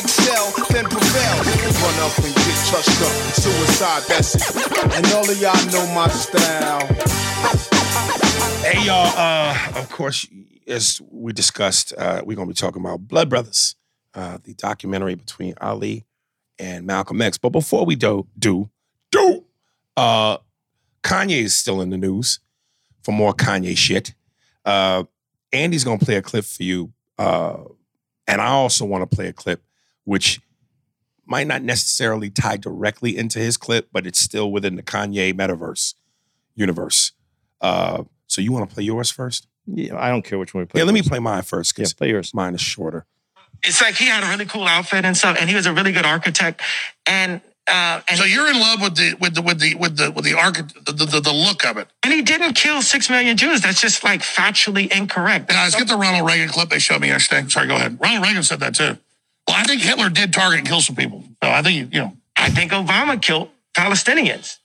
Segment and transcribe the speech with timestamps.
[0.00, 1.36] Excel, then prevail.
[1.80, 3.14] Run up and get touched up.
[3.36, 4.94] Suicide, that's it.
[4.96, 6.86] And all of y'all know my style.
[8.64, 10.26] Hey y'all, uh, of course,
[10.66, 13.76] as we discussed, uh, we're gonna be talking about Blood Brothers,
[14.14, 16.06] uh, the documentary between Ali
[16.58, 17.38] and Malcolm X.
[17.38, 18.70] But before we do do
[19.10, 19.44] do,
[19.96, 20.38] uh,
[21.02, 22.40] Kanye is still in the news
[23.02, 24.14] for more Kanye shit.
[24.64, 25.04] Uh,
[25.52, 27.64] Andy's gonna play a clip for you, uh,
[28.26, 29.62] and I also want to play a clip
[30.10, 30.40] which
[31.24, 35.94] might not necessarily tie directly into his clip, but it's still within the Kanye metaverse
[36.56, 37.12] universe.
[37.60, 39.46] Uh, so you want to play yours first?
[39.66, 40.80] Yeah, I don't care which one we play.
[40.80, 42.34] Yeah, let me play mine first Yeah, because play yours.
[42.34, 43.06] mine is shorter.
[43.62, 45.92] it's like he had a really cool outfit and stuff, and he was a really
[45.92, 46.60] good architect.
[47.06, 50.10] And uh, and So you're in love with the with the with the with the
[50.10, 51.86] with the arch the, the, the look of it.
[52.02, 53.60] and he didn't kill six million Jews.
[53.60, 55.50] That's just like factually incorrect.
[55.50, 57.48] Guys, get the Ronald Reagan clip they showed me yesterday.
[57.48, 57.96] Sorry, go ahead.
[58.02, 58.98] Ronald Reagan said that too.
[59.48, 61.24] Well, I think Hitler did target and kill some people.
[61.42, 62.16] So I think you know.
[62.36, 64.58] I think Obama killed Palestinians,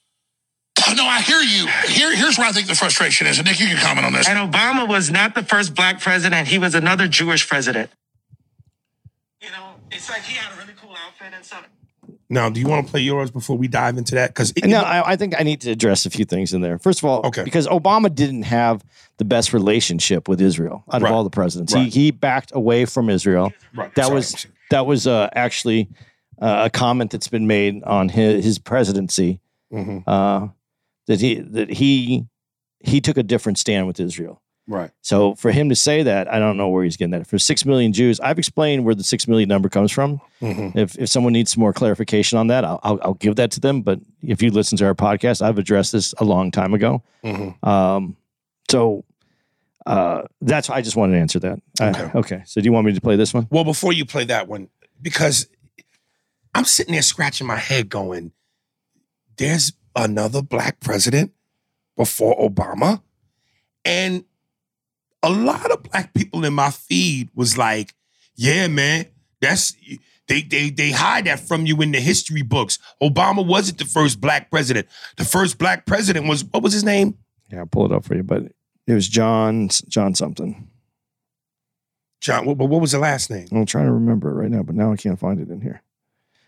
[0.87, 1.67] Oh, no, I hear you.
[1.87, 4.27] Here, here's where I think the frustration is, and Nick, you can comment on this.
[4.29, 6.47] and Obama was not the first black president.
[6.47, 7.89] He was another Jewish president.
[9.41, 11.67] You know, it's like he had a really cool outfit and stuff.
[12.29, 14.29] Now, do you want to play yours before we dive into that?
[14.29, 16.77] Because No, I, I think I need to address a few things in there.
[16.79, 17.43] First of all, Okay.
[17.43, 18.83] because Obama didn't have
[19.17, 21.09] the best relationship with Israel out Right.
[21.09, 21.73] of all the presidents.
[21.73, 21.91] Right.
[21.91, 23.53] He he backed away from Israel.
[23.75, 23.93] Right.
[23.95, 24.15] That Sorry.
[24.15, 25.89] was that was uh, actually
[26.41, 29.39] uh, a comment that's been made on his, his presidency
[29.73, 30.03] Mhm.
[30.07, 30.47] uh,
[31.07, 32.25] that he that he
[32.79, 34.41] he took a different stand with Israel.
[34.67, 34.91] right.
[35.01, 37.27] So for him to say that, I don't know where he's getting that.
[37.27, 40.19] For six million Jews, I've explained where the six million number comes from.
[40.41, 40.75] Mhm.
[40.75, 43.59] If if someone needs some more clarification on that, I'll, I'll I'll give that to
[43.59, 43.81] them.
[43.81, 47.01] But if you listen to our podcast, I've addressed this a long time ago.
[47.23, 47.63] Mhm.
[47.67, 48.17] Um,
[48.69, 49.03] so
[49.85, 51.59] uh, that's I just wanted to answer that.
[51.79, 52.11] Okay.
[52.15, 52.43] okay.
[52.45, 53.47] So do you want me to play this one?
[53.51, 54.69] Well, before you play that one,
[55.01, 55.47] because
[56.53, 58.31] I'm sitting there scratching my head going,
[59.37, 61.33] there's another black president
[61.95, 63.01] before Obama.
[63.83, 64.25] And
[65.21, 67.93] a lot of black people in my feed was like,
[68.35, 69.05] yeah, man,
[69.39, 69.75] that's
[70.27, 72.79] they they they hide that from you in the history books.
[73.01, 74.87] Obama wasn't the first black president.
[75.17, 77.17] The first black president was what was his name?
[77.51, 78.23] Yeah, I'll pull it up for you.
[78.23, 78.51] But
[78.87, 80.69] it was John John something.
[82.21, 82.45] John.
[82.45, 83.47] What, what was the last name?
[83.51, 85.81] I'm trying to remember it right now, but now I can't find it in here.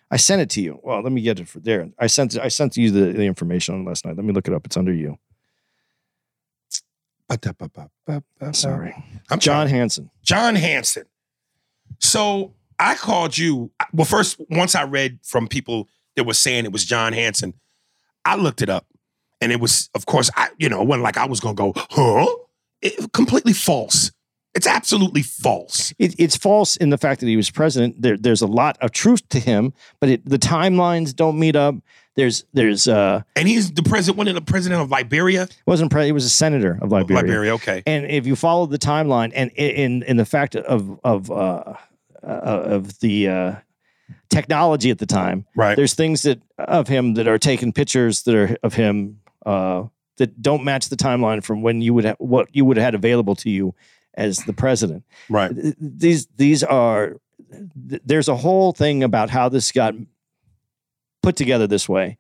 [0.10, 0.80] I sent it to you.
[0.84, 1.90] Well, let me get it for there.
[2.00, 4.16] I sent I sent you the, the information on last night.
[4.16, 4.66] Let me look it up.
[4.66, 5.18] It's under you.
[8.54, 8.96] Sorry.
[9.30, 10.10] I'm John Hanson.
[10.24, 11.04] John Hanson.
[12.00, 13.72] So I called you.
[13.92, 17.54] Well, first, once I read from people that were saying it was John Hanson,
[18.24, 18.86] I looked it up,
[19.42, 21.74] and it was, of course, I you know, it wasn't like I was gonna go,
[21.76, 22.28] huh?
[22.82, 24.12] It, completely false.
[24.56, 25.94] It's absolutely false.
[26.00, 28.02] It, it's false in the fact that he was president.
[28.02, 31.76] There, there's a lot of truth to him, but it, the timelines don't meet up.
[32.16, 35.48] There's there's uh And he's the president, one of the president of Liberia.
[35.68, 37.22] wasn't pre- he was a senator of Liberia.
[37.22, 37.84] Liberia, okay.
[37.86, 41.76] And if you follow the timeline and in in the fact of of uh,
[42.24, 43.56] uh, of the uh,
[44.30, 45.76] technology at the time, Right.
[45.76, 50.42] there's things that of him that are taking pictures that are of him uh, that
[50.42, 53.36] don't match the timeline from when you would ha- what you would have had available
[53.36, 53.74] to you
[54.16, 55.04] as the president.
[55.30, 55.52] Right.
[55.80, 57.18] These these are
[57.90, 59.94] th- there's a whole thing about how this got
[61.24, 62.18] put together this way.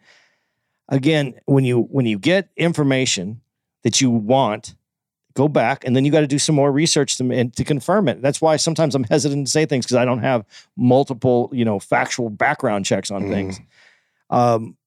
[0.89, 3.41] Again, when you when you get information
[3.83, 4.75] that you want,
[5.33, 8.07] go back and then you got to do some more research to and to confirm
[8.07, 8.21] it.
[8.21, 10.45] That's why sometimes I'm hesitant to say things because I don't have
[10.77, 13.59] multiple, you know, factual background checks on things.
[14.29, 14.77] Um,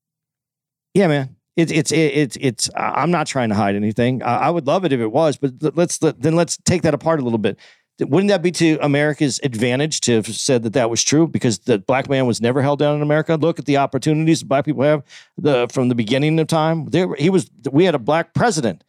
[0.95, 1.37] yeah, man.
[1.57, 2.71] It's it's it's it's.
[2.77, 4.23] I'm not trying to hide anything.
[4.23, 6.83] I, I would love it if it was, but let- let's let, then let's take
[6.83, 7.59] that apart a little bit.
[7.99, 11.79] Wouldn't that be to America's advantage to have said that that was true because the
[11.79, 13.35] black man was never held down in America?
[13.37, 15.03] Look at the opportunities black people have
[15.37, 16.87] the from the beginning of time.
[16.87, 17.51] There, he was.
[17.71, 18.85] We had a black president.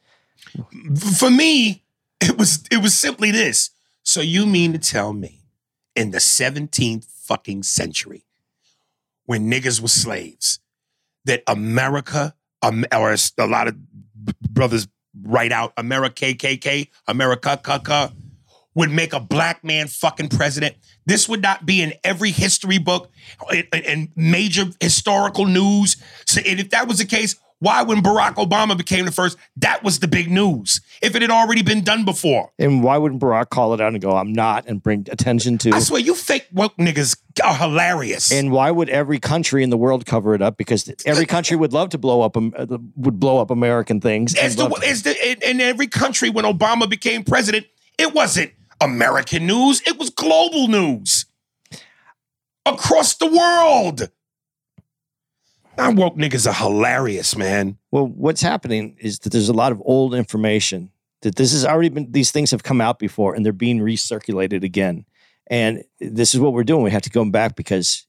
[1.17, 1.83] For me,
[2.21, 3.71] It was it was simply this.
[4.03, 5.41] So you mean to tell me
[5.95, 8.25] in the 17th fucking century,
[9.25, 10.59] when niggas were slaves,
[11.25, 13.75] that America, um, or a lot of
[14.49, 14.87] brothers
[15.23, 18.13] write out, America KKK, America KK,
[18.73, 20.75] would make a black man fucking president.
[21.05, 23.11] This would not be in every history book
[23.51, 25.97] and, and major historical news.
[26.25, 29.83] So, and if that was the case, why, when Barack Obama became the first, that
[29.83, 30.81] was the big news?
[30.99, 32.51] If it had already been done before.
[32.57, 35.71] And why wouldn't Barack call it out and go, I'm not, and bring attention to
[35.71, 38.31] I swear, you fake woke niggas are hilarious.
[38.31, 40.57] And why would every country in the world cover it up?
[40.57, 42.65] Because every country would love to blow up um, uh,
[42.95, 44.33] would blow up American things.
[44.33, 47.67] As the, as the, in every country when Obama became president,
[47.99, 51.27] it wasn't American news, it was global news
[52.65, 54.09] across the world.
[55.81, 57.77] Now, woke niggas are hilarious, man.
[57.91, 60.91] well, what's happening is that there's a lot of old information
[61.23, 62.11] that this has already been.
[62.11, 65.05] These things have come out before, and they're being recirculated again.
[65.47, 66.83] And this is what we're doing.
[66.83, 68.05] We have to go back because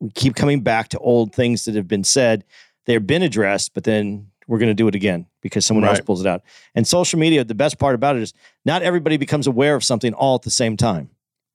[0.00, 2.44] we keep coming back to old things that have been said.
[2.86, 6.20] They've been addressed, but then we're going to do it again because someone else pulls
[6.20, 6.42] it out.
[6.76, 8.32] And social media, the best part about it is
[8.64, 11.10] not everybody becomes aware of something all at the same time.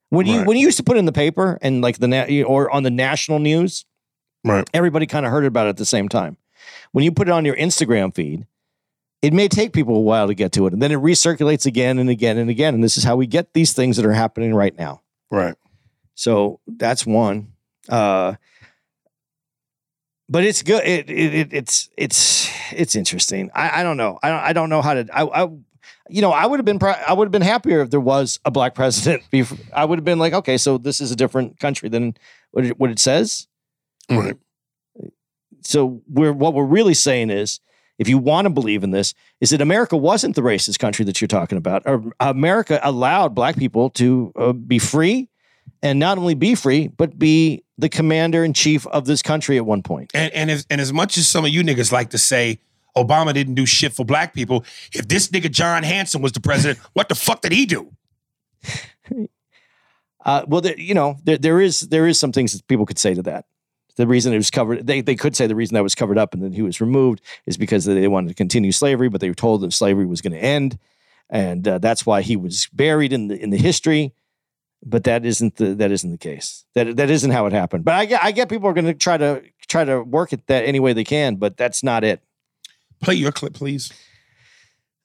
[0.10, 2.44] When you when you used to put it in the paper and like the na-
[2.46, 3.86] or on the national news,
[4.44, 4.68] Right.
[4.74, 6.38] everybody kind of heard about it at the same time.
[6.92, 8.46] When you put it on your Instagram feed,
[9.22, 12.00] it may take people a while to get to it, and then it recirculates again
[12.00, 12.74] and again and again.
[12.74, 15.02] And this is how we get these things that are happening right now.
[15.30, 15.56] Right.
[16.16, 17.54] So that's one.
[17.88, 18.36] Uh,
[20.28, 20.84] but it's good.
[20.86, 23.52] It, it, it it's it's it's interesting.
[23.54, 24.18] I, I don't know.
[24.24, 25.06] I don't, I don't know how to.
[25.14, 25.50] I, I
[26.10, 28.40] you know I would have been pro- I would have been happier if there was
[28.46, 29.24] a black president.
[29.32, 32.16] Before, I would have been like, okay, so this is a different country than
[32.52, 33.48] what it, what it says.
[34.18, 34.38] Right.
[35.64, 37.60] So we're what we're really saying is,
[37.98, 41.22] if you want to believe in this, is that America wasn't the racist country that
[41.22, 41.84] you're talking about.
[41.86, 45.30] Or America allowed black people to uh, be free,
[45.84, 49.66] and not only be free, but be the commander in chief of this country at
[49.66, 50.12] one point.
[50.14, 52.60] And and as, and as much as some of you niggas like to say
[52.98, 56.80] Obama didn't do shit for black people, if this nigga John Hanson was the president,
[56.94, 57.92] what the fuck did he do?
[60.24, 63.00] Uh, well, there, you know, there, there is there is some things that people could
[63.00, 63.46] say to that.
[64.02, 66.34] The reason it was covered, they, they could say the reason that was covered up
[66.34, 69.36] and then he was removed is because they wanted to continue slavery, but they were
[69.36, 70.80] told that slavery was going to end,
[71.30, 74.14] and uh, that's why he was buried in the in the history.
[74.84, 76.66] But that isn't the that isn't the case.
[76.74, 77.86] That that isn't how it happened.
[77.86, 80.48] But I get I get people are going to try to try to work it
[80.48, 82.24] that any way they can, but that's not it.
[83.02, 83.94] Play your clip, please.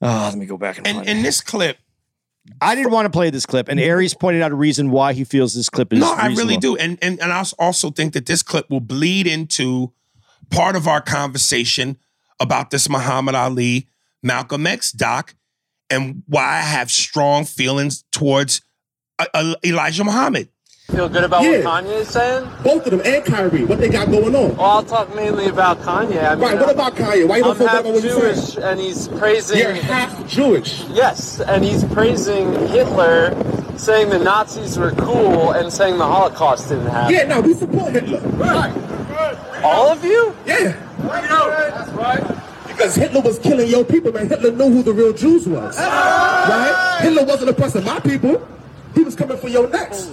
[0.00, 1.76] Oh, let me go back and, And in this clip,
[2.60, 5.24] I didn't want to play this clip, and Aries pointed out a reason why he
[5.24, 6.00] feels this clip is.
[6.00, 6.76] no, I really do.
[6.76, 9.92] And and and I also think that this clip will bleed into
[10.50, 11.98] part of our conversation
[12.40, 13.88] about this Muhammad Ali
[14.22, 15.34] Malcolm X doc
[15.90, 18.60] and why I have strong feelings towards
[19.18, 20.48] uh, uh, Elijah Muhammad.
[20.92, 21.64] Feel good about Yeah.
[21.64, 22.48] what Kanye is saying?
[22.62, 24.56] Both of them and Kyrie, what they got going on.
[24.56, 26.24] Well, I'll talk mainly about Kanye.
[26.24, 27.26] I mean, Right, what about uh, Kanye?
[27.26, 28.66] Why you don't I'm feel half bad about what you're Jewish, saying?
[28.68, 29.58] and he's praising.
[29.58, 30.84] You're half Jewish.
[30.92, 33.34] Yes, and he's praising Hitler,
[33.76, 37.12] saying the Nazis were cool, and saying the Holocaust didn't happen.
[37.14, 38.20] Yeah, no, we support Hitler.
[38.20, 38.72] Right.
[39.64, 40.36] All of you?
[40.46, 40.72] Yeah.
[41.02, 41.48] Right now.
[41.48, 44.28] That's right because Hitler was killing your people, man.
[44.28, 45.78] Hitler knew who the real Jews was.
[45.78, 46.98] Right?
[47.00, 48.46] Hitler wasn't oppressing my people.
[48.94, 50.10] He was coming for your necks.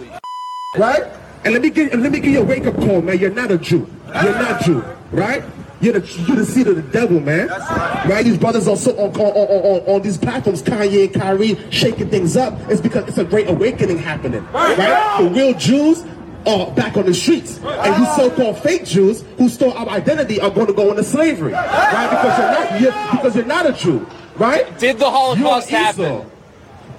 [0.76, 1.04] Right?
[1.46, 3.20] And let me give let me give you a wake-up call, man.
[3.20, 3.88] You're not a Jew.
[4.08, 4.82] You're not Jew.
[5.12, 5.44] Right?
[5.82, 7.50] You're the you're the seed of the devil, man.
[7.50, 8.24] Right?
[8.24, 12.10] These brothers are so on on, on, on, on these platforms, Kanye and Kyrie, shaking
[12.10, 12.58] things up.
[12.70, 14.46] It's because it's a great awakening happening.
[14.52, 15.18] Right?
[15.20, 16.06] The real Jews
[16.48, 17.60] are back on the streets.
[17.64, 21.52] And you so-called fake Jews who stole our identity are going to go into slavery.
[21.52, 22.10] Right?
[22.10, 24.08] Because you're not you're, because you're not a Jew.
[24.38, 24.80] Right?
[24.80, 26.26] Did the Holocaust happen?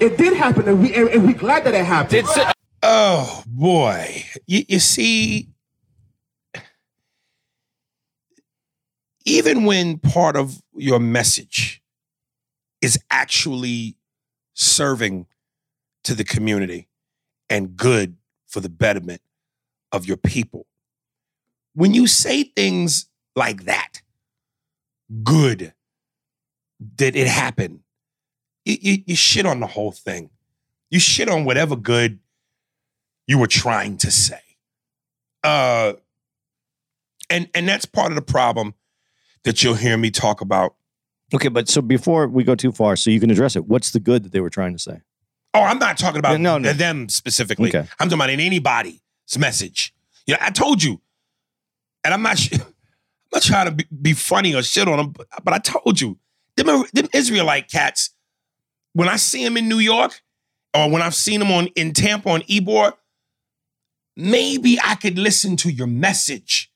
[0.00, 2.10] It did happen, and we and, and we're glad that it happened.
[2.10, 2.42] Did si-
[2.86, 4.26] Oh boy.
[4.46, 5.48] You, you see,
[9.24, 11.82] even when part of your message
[12.82, 13.96] is actually
[14.52, 15.24] serving
[16.02, 16.86] to the community
[17.48, 19.22] and good for the betterment
[19.90, 20.66] of your people,
[21.74, 24.02] when you say things like that,
[25.22, 25.72] good,
[26.98, 27.80] that it happened,
[28.66, 30.28] you, you, you shit on the whole thing.
[30.90, 32.18] You shit on whatever good
[33.26, 34.40] you were trying to say.
[35.42, 35.94] Uh,
[37.30, 38.74] and and that's part of the problem
[39.44, 40.74] that you'll hear me talk about.
[41.34, 43.66] Okay, but so before we go too far, so you can address it.
[43.66, 45.00] What's the good that they were trying to say?
[45.52, 46.72] Oh, I'm not talking about No, no.
[46.72, 47.68] them specifically.
[47.68, 47.86] Okay.
[47.98, 49.00] I'm talking about in anybody's
[49.38, 49.94] message.
[50.26, 51.00] You know, I told you,
[52.04, 52.38] and I'm not.
[52.38, 55.58] sh- I'm not trying to be, be funny or shit on them, but, but I
[55.58, 56.18] told you,
[56.56, 58.10] them, them Israelite cats
[58.92, 60.20] when I see them in New York,
[60.72, 62.92] or when I've seen them on in Tampa on Ybor,
[64.16, 66.70] maybe I could listen to your message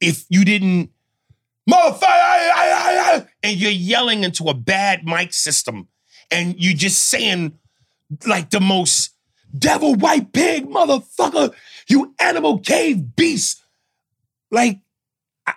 [0.00, 0.90] if you didn't
[1.68, 5.88] motherfucker, and you're yelling into a bad mic system,
[6.30, 7.58] and you're just saying
[8.26, 9.10] like the most
[9.56, 11.54] devil white pig motherfucker,
[11.88, 13.62] you animal cave beast.
[14.50, 14.80] Like,
[15.46, 15.54] I-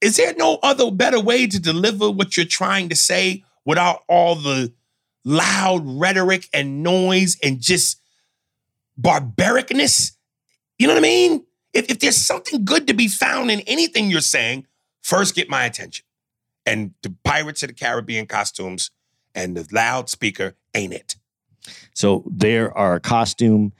[0.00, 4.34] is there no other better way to deliver what you're trying to say without all
[4.36, 4.72] the
[5.24, 7.99] loud rhetoric and noise and just
[9.02, 10.12] barbaricness?
[10.78, 11.44] You know what I mean?
[11.72, 14.66] If, if there's something good to be found in anything you're saying,
[15.02, 16.04] first get my attention.
[16.66, 18.90] And the Pirates of the Caribbean costumes
[19.34, 21.16] and the loudspeaker ain't it.
[21.94, 23.72] So there are a costume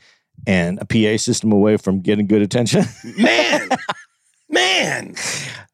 [0.47, 2.85] and a PA system away from getting good attention.
[3.19, 3.69] Man,
[4.49, 5.15] man.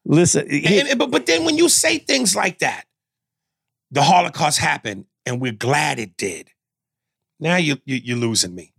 [0.05, 2.85] Listen, he- And- and- but, but then when you say things like that,
[3.91, 6.49] the Holocaust happened and we're glad it did.
[7.39, 8.73] Now you, you, you're losing me.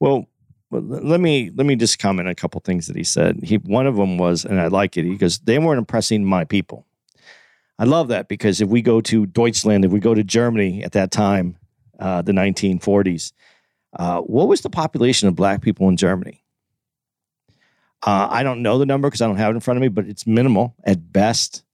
[0.00, 0.26] Well,
[0.70, 3.40] let me let me just comment a couple things that he said.
[3.42, 5.04] He one of them was, and I like it.
[5.04, 6.86] He goes, "They weren't impressing my people."
[7.78, 10.92] I love that because if we go to Deutschland, if we go to Germany at
[10.92, 11.56] that time,
[11.98, 13.32] uh, the 1940s,
[13.98, 16.44] uh, what was the population of black people in Germany?
[18.06, 19.88] Uh, I don't know the number because I don't have it in front of me,
[19.88, 21.64] but it's minimal at best.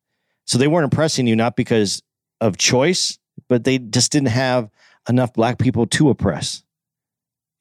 [0.45, 2.02] So they weren't impressing you not because
[2.40, 3.18] of choice,
[3.49, 4.71] but they just didn't have
[5.09, 6.62] enough black people to oppress.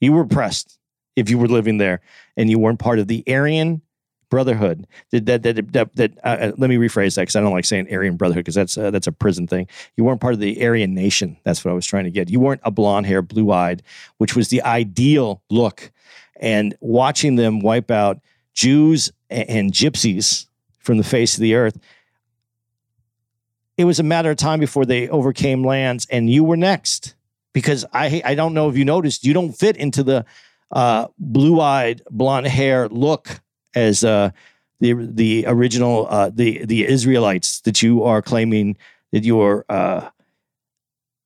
[0.05, 0.77] You were oppressed
[1.15, 2.01] if you were living there
[2.38, 3.81] and you weren't part of the Aryan
[4.29, 4.88] Brotherhood.
[5.12, 7.65] That that that, that, that uh, uh, let me rephrase that because I don't like
[7.65, 9.67] saying Aryan Brotherhood because that's uh, that's a prison thing.
[9.97, 11.38] You weren't part of the Aryan Nation.
[11.43, 12.29] That's what I was trying to get.
[12.29, 13.83] You weren't a blonde hair, blue eyed,
[14.17, 15.91] which was the ideal look.
[16.39, 18.19] And watching them wipe out
[18.53, 20.47] Jews a- and gypsies
[20.79, 21.79] from the face of the earth,
[23.77, 27.14] it was a matter of time before they overcame lands, and you were next.
[27.55, 30.25] Because I I don't know if you noticed, you don't fit into the
[30.71, 33.39] uh, blue-eyed, blonde hair look
[33.74, 34.31] as uh,
[34.81, 38.75] the the original uh, the the Israelites that you are claiming
[39.13, 40.09] that your uh,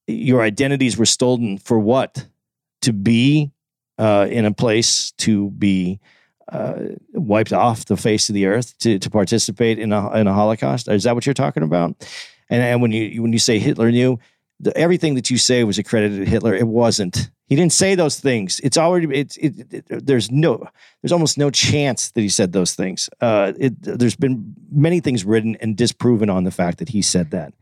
[0.06, 2.28] your identities were stolen for what
[2.82, 3.50] to be
[3.98, 5.98] uh, in a place to be
[6.52, 10.32] uh, wiped off the face of the earth to, to participate in a in a
[10.32, 10.86] Holocaust.
[10.86, 11.90] Is that what you're talking about?
[12.48, 14.20] And, and when you when you say Hitler knew,
[14.60, 16.54] the, everything that you say was accredited to Hitler.
[16.54, 17.30] It wasn't.
[17.46, 18.60] He didn't say those things.
[18.60, 19.18] It's already.
[19.18, 19.36] It's.
[19.38, 20.66] It, it, there's no.
[21.02, 23.08] There's almost no chance that he said those things.
[23.20, 27.30] Uh, it, there's been many things written and disproven on the fact that he said
[27.30, 27.52] that.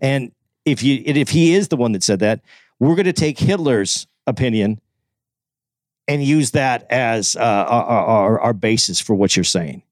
[0.00, 0.32] And
[0.64, 2.40] if you if he is the one that said that,
[2.78, 4.80] we're going to take Hitler's opinion
[6.08, 9.82] and use that as uh, our, our, our basis for what you're saying.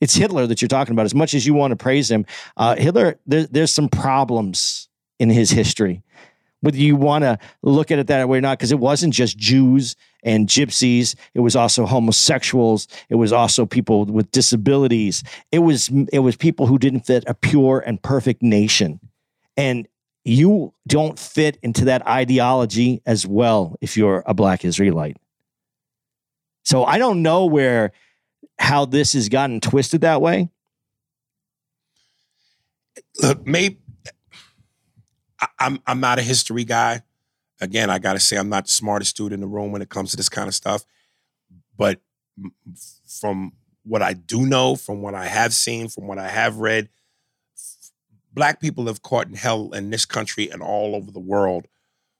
[0.00, 1.04] It's Hitler that you're talking about.
[1.04, 4.88] As much as you want to praise him, uh, Hitler, there, there's some problems
[5.22, 6.02] in his history.
[6.62, 9.38] Whether you want to look at it that way or not, because it wasn't just
[9.38, 15.88] Jews and gypsies, it was also homosexuals, it was also people with disabilities, it was
[16.12, 18.98] it was people who didn't fit a pure and perfect nation.
[19.56, 19.86] And
[20.24, 25.16] you don't fit into that ideology as well if you're a black Israelite.
[26.64, 27.92] So I don't know where
[28.58, 30.50] how this has gotten twisted that way.
[33.20, 33.78] Look, maybe
[35.62, 37.02] I'm I'm not a history guy.
[37.60, 39.88] Again, I got to say I'm not the smartest dude in the room when it
[39.88, 40.84] comes to this kind of stuff.
[41.76, 42.00] But
[43.06, 43.52] from
[43.84, 46.88] what I do know, from what I have seen, from what I have read,
[48.32, 51.66] black people have caught in hell in this country and all over the world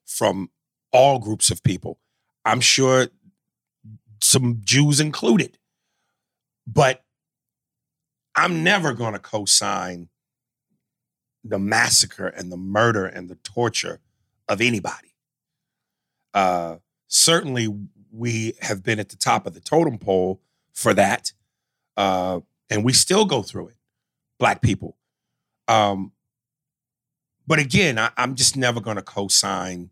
[0.06, 0.50] from
[0.92, 1.98] all groups of people.
[2.44, 3.08] I'm sure
[4.20, 5.58] some Jews included.
[6.66, 7.04] But
[8.36, 10.08] I'm never going to co-sign
[11.44, 14.00] the massacre and the murder and the torture
[14.48, 15.14] of anybody.
[16.34, 16.76] Uh,
[17.08, 17.68] certainly,
[18.10, 20.40] we have been at the top of the totem pole
[20.72, 21.32] for that,
[21.96, 23.76] uh, and we still go through it,
[24.38, 24.96] Black people.
[25.68, 26.12] Um,
[27.46, 29.90] but again, I, I'm just never going to co-sign,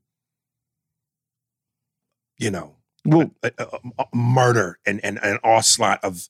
[2.39, 6.29] you know, Well, a, a- a murder and, and an onslaught of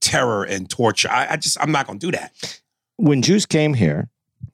[0.00, 1.10] terror and torture.
[1.10, 2.60] I, I just, I'm not going to do that.
[2.96, 4.08] when Jews came here,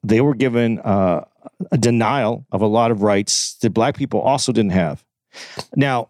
[0.07, 1.25] they were given uh,
[1.71, 5.03] a denial of a lot of rights that black people also didn't have.
[5.75, 6.09] Now,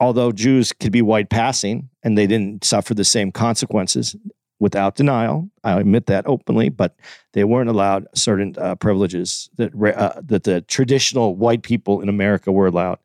[0.00, 4.16] although Jews could be white passing and they didn't suffer the same consequences
[4.60, 6.96] without denial, I admit that openly, but
[7.32, 12.50] they weren't allowed certain uh, privileges that uh, that the traditional white people in America
[12.50, 12.98] were allowed.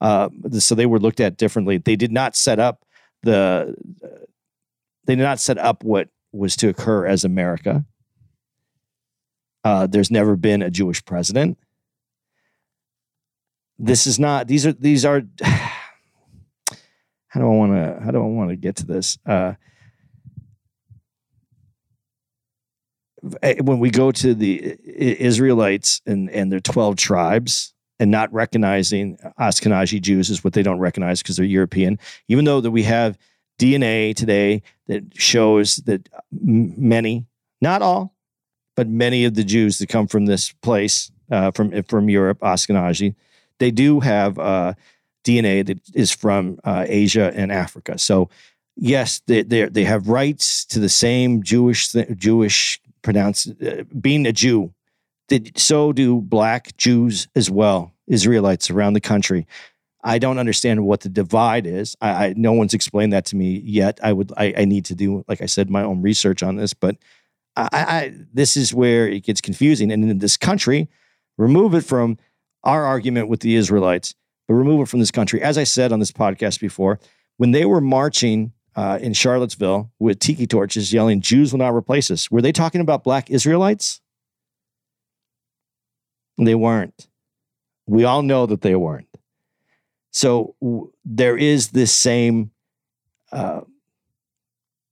[0.00, 0.28] Uh,
[0.58, 1.78] so they were looked at differently.
[1.78, 2.84] They did not set up
[3.22, 3.74] the
[5.06, 7.84] they did not set up what was to occur as America.
[9.64, 11.58] Uh, there's never been a Jewish president.
[13.78, 14.46] this is not.
[14.46, 15.22] These are these are.
[17.28, 18.00] How do I want to?
[18.04, 19.18] How do I want to get to this?
[19.26, 19.54] Uh,
[23.42, 29.16] eh, when we go to the Israelites and and their twelve tribes, and not recognizing
[29.38, 33.18] Ashkenazi Jews is what they don't recognize because they're European, even though that we have
[33.58, 37.26] DNA today that shows that many,
[37.60, 38.13] not all,
[38.74, 43.14] but many of the Jews that come from this place, uh, from from Europe, Ashkenazi,
[43.58, 44.74] they do have uh,
[45.24, 47.98] DNA that is from uh, Asia and Africa.
[47.98, 48.28] So
[48.76, 54.72] yes, they they have rights to the same Jewish Jewish pronounce uh, being a Jew.
[55.28, 59.46] That so do black Jews as well, Israelites around the country.
[60.06, 61.96] I don't understand what the divide is.
[62.02, 63.98] I, I no one's explained that to me yet.
[64.02, 66.74] I would I, I need to do, like I said, my own research on this.
[66.74, 66.96] But
[67.56, 69.92] I, I this is where it gets confusing.
[69.92, 70.88] And in this country,
[71.38, 72.18] remove it from
[72.62, 74.14] our argument with the Israelites,
[74.48, 75.42] but remove it from this country.
[75.42, 76.98] As I said on this podcast before,
[77.36, 82.10] when they were marching uh, in Charlottesville with tiki torches, yelling "Jews will not replace
[82.10, 84.00] us," were they talking about Black Israelites?
[86.36, 87.08] They weren't.
[87.86, 89.08] We all know that they weren't.
[90.10, 92.50] So w- there is this same
[93.30, 93.60] uh,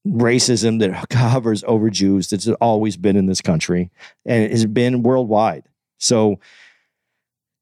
[0.07, 3.91] racism that hovers over Jews that's always been in this country
[4.27, 5.65] and has been worldwide.
[5.99, 6.41] So,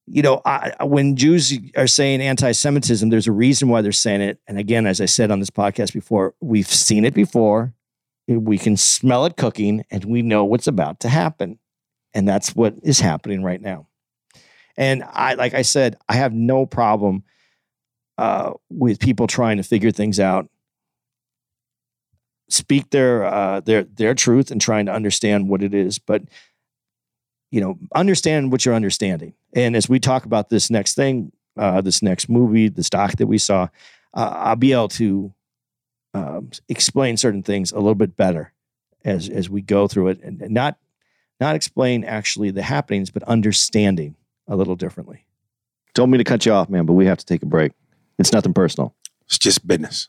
[0.07, 4.41] you know, I, when Jews are saying anti-Semitism, there's a reason why they're saying it.
[4.49, 7.75] And again, as I said on this podcast before, we've seen it before.
[8.27, 11.59] We can smell it cooking, and we know what's about to happen.
[12.15, 13.89] And that's what is happening right now.
[14.77, 17.25] And I, like I said, I have no problem
[18.19, 20.49] uh, with people trying to figure things out,
[22.51, 25.99] speak their uh, their their truth, and trying to understand what it is.
[25.99, 26.23] But
[27.51, 29.35] you know, understand what you're understanding.
[29.55, 33.27] And as we talk about this next thing, uh, this next movie, this doc that
[33.27, 33.69] we saw,
[34.15, 35.35] uh, I'll be able to
[36.15, 38.53] um, explain certain things a little bit better
[39.05, 40.79] as as we go through it, and, and not
[41.41, 45.25] not explain actually the happenings, but understanding a little differently.
[45.95, 47.73] Told me to cut you off, man, but we have to take a break.
[48.19, 48.95] It's nothing personal.
[49.27, 50.09] It's just business.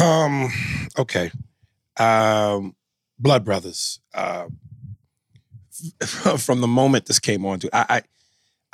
[0.00, 0.48] Um.
[0.98, 1.30] Okay.
[1.98, 2.74] Um.
[3.18, 4.00] Blood Brothers.
[4.14, 4.46] Uh,
[6.38, 8.02] from the moment this came on, to I, I,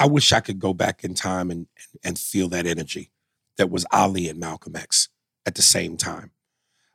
[0.00, 1.66] I wish I could go back in time and
[2.04, 3.10] and feel that energy
[3.58, 5.08] that was Ali and Malcolm X
[5.46, 6.30] at the same time,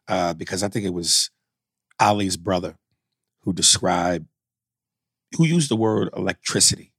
[0.08, 1.30] uh, because I think it was
[2.00, 2.78] Ali's brother
[3.42, 4.28] who described,
[5.38, 6.94] who used the word electricity.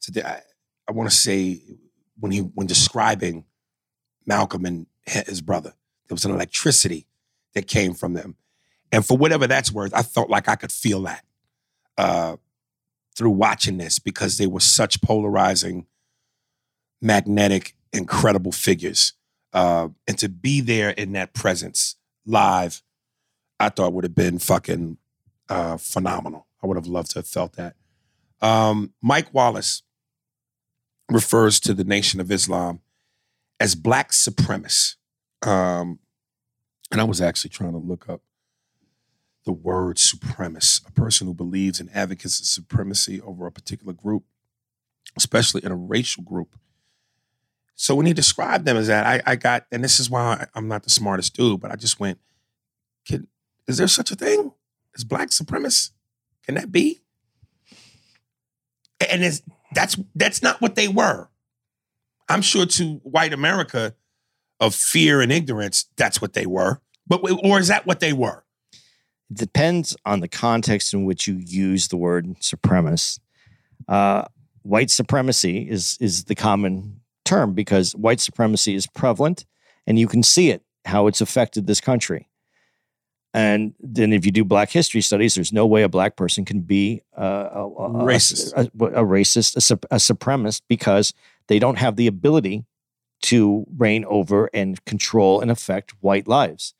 [0.00, 0.42] So the- I,
[0.88, 1.60] I want to say
[2.18, 3.44] when he when describing
[4.26, 5.74] Malcolm and his brother.
[6.08, 7.06] There was an electricity
[7.54, 8.36] that came from them.
[8.92, 11.24] And for whatever that's worth, I felt like I could feel that
[11.96, 12.36] uh,
[13.16, 15.86] through watching this because they were such polarizing,
[17.00, 19.12] magnetic, incredible figures.
[19.52, 22.82] Uh, and to be there in that presence live,
[23.60, 24.98] I thought would have been fucking
[25.48, 26.46] uh, phenomenal.
[26.62, 27.76] I would have loved to have felt that.
[28.40, 29.82] Um, Mike Wallace
[31.10, 32.80] refers to the Nation of Islam
[33.60, 34.96] as black supremacists.
[35.44, 35.98] Um,
[36.90, 38.22] and I was actually trying to look up
[39.44, 44.24] the word supremacist, a person who believes and advocates of supremacy over a particular group,
[45.16, 46.56] especially in a racial group.
[47.76, 50.68] So when he described them as that, I, I got, and this is why I'm
[50.68, 52.18] not the smartest dude, but I just went,
[53.06, 53.26] Can,
[53.66, 54.52] is there such a thing
[54.94, 55.90] as black supremacists?
[56.44, 57.00] Can that be?
[59.10, 59.42] And it's,
[59.74, 61.28] that's that's not what they were.
[62.28, 63.94] I'm sure to white America
[64.60, 66.80] of fear and ignorance, that's what they were.
[67.06, 68.44] But or is that what they were?
[69.30, 73.20] It depends on the context in which you use the word supremacist.
[73.88, 74.24] Uh,
[74.62, 79.44] white supremacy is is the common term because white supremacy is prevalent,
[79.86, 82.28] and you can see it how it's affected this country.
[83.36, 86.60] And then, if you do Black history studies, there's no way a black person can
[86.60, 88.52] be uh, a, a- Racist.
[88.54, 91.12] a, a racist, a, sup- a supremacist, because
[91.48, 92.64] they don't have the ability
[93.24, 96.74] to reign over and control and affect white lives.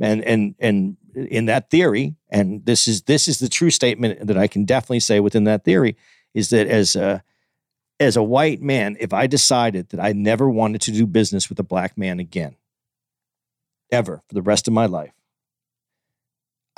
[0.00, 4.38] And and and in that theory, and this is this is the true statement that
[4.38, 5.96] I can definitely say within that theory
[6.34, 7.18] is that as uh,
[7.98, 11.58] as a white man, if I decided that I never wanted to do business with
[11.58, 12.54] a black man again,
[13.90, 15.17] ever for the rest of my life,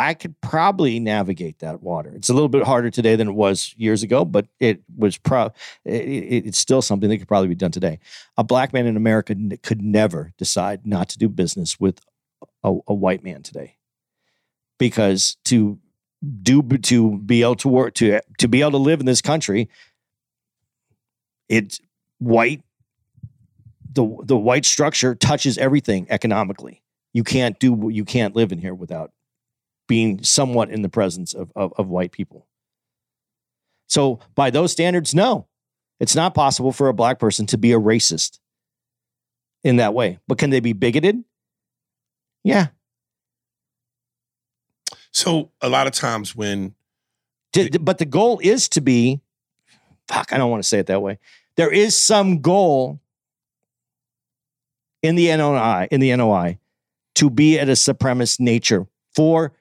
[0.01, 2.11] I could probably navigate that water.
[2.15, 5.47] It's a little bit harder today than it was years ago, but it was pro.
[5.85, 7.99] It, it- it's still something that could probably be done today.
[8.39, 12.01] A black man in America n- could never decide not to do business with
[12.65, 13.77] a, a white man today,
[14.79, 15.79] because to
[16.43, 19.69] do to be able to work to to be able to live in this country,
[21.49, 21.79] it's
[22.19, 22.63] white.
[23.93, 26.83] The the white structure touches everything economically.
[27.13, 29.11] You can't do you can't live in here without
[29.91, 32.47] being somewhat in the presence of, of, of white people.
[33.89, 35.49] So, by those standards, no,
[35.99, 38.39] it's not possible for a black person to be a racist
[39.65, 40.21] in that way.
[40.29, 41.25] But can they be bigoted?
[42.45, 42.69] Yeah.
[45.11, 46.77] So a lot of times when
[47.81, 49.21] but the goal is to be,
[50.07, 51.19] fuck, I don't want to say it that way.
[51.57, 53.01] There is some goal
[55.03, 56.61] in the NOI, in the NOI,
[57.17, 59.53] to be at a supremacist nature for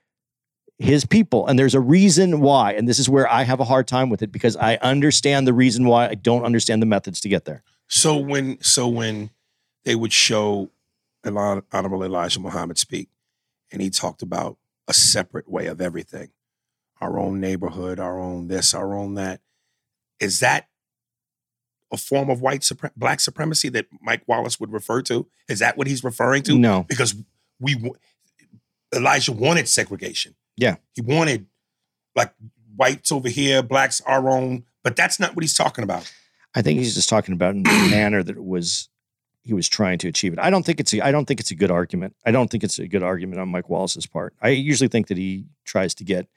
[0.80, 1.46] his people.
[1.46, 2.74] And there's a reason why.
[2.74, 5.54] And this is where I have a hard time with it because I understand the
[5.54, 6.08] reason why.
[6.08, 7.64] I don't understand the methods to get there.
[7.88, 9.30] So when so when
[9.84, 10.72] they would show
[11.26, 13.10] Honorable Elijah Muhammad speak,
[13.72, 16.30] and he talked about a separate way of everything,
[17.02, 19.42] our own neighborhood, our own this, our own that.
[20.20, 20.68] Is that
[21.92, 25.28] a form of white supre- black supremacy that Mike Wallace would refer to?
[25.48, 26.58] Is that what he's referring to?
[26.58, 26.84] No.
[26.88, 27.16] because
[27.60, 27.94] we w-
[28.94, 30.36] Elijah wanted segregation.
[30.60, 30.76] Yeah.
[30.94, 31.48] He wanted
[32.16, 32.34] like
[32.76, 36.12] whites over here, blacks our own, but that's not what he's talking about.
[36.54, 38.90] I think he's just talking about in the manner that it was
[39.44, 40.40] he was trying to achieve it.
[40.40, 42.16] I don't think it's a, I don't think it's a good argument.
[42.26, 44.36] I don't think it's a good argument on Mike Wallace's part.
[44.42, 46.28] I usually think that he tries to get,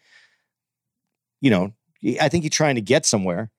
[1.41, 1.73] you know,
[2.21, 3.51] I think he's trying to get somewhere.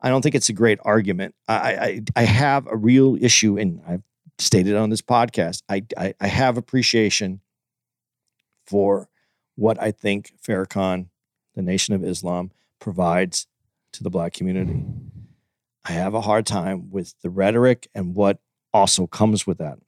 [0.00, 1.36] I don't think it's a great argument.
[1.46, 4.02] I I, I have a real issue, and I've
[4.38, 5.62] stated on this podcast.
[5.68, 7.40] I, I I have appreciation
[8.66, 9.09] for
[9.60, 11.08] what I think Farrakhan,
[11.54, 13.46] the Nation of Islam, provides
[13.92, 14.82] to the black community.
[15.84, 18.38] I have a hard time with the rhetoric and what
[18.72, 19.78] also comes with that,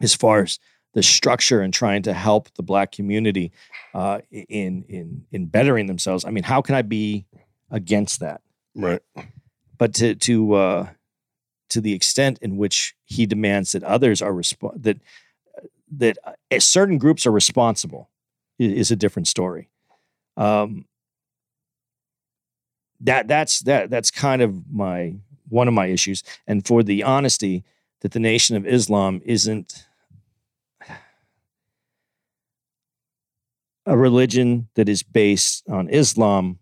[0.00, 0.58] as far as
[0.94, 3.52] the structure and trying to help the black community
[3.92, 6.24] uh, in in in bettering themselves.
[6.24, 7.26] I mean, how can I be
[7.70, 8.40] against that?
[8.74, 9.02] Right.
[9.76, 10.88] But to to uh,
[11.68, 14.98] to the extent in which he demands that others are resp- that
[15.98, 18.08] that uh, certain groups are responsible
[18.58, 19.68] is a different story.
[20.36, 20.86] Um,
[23.00, 25.14] that that's that that's kind of my
[25.48, 27.62] one of my issues and for the honesty
[28.00, 29.86] that the nation of islam isn't
[33.86, 36.58] a religion that is based on islam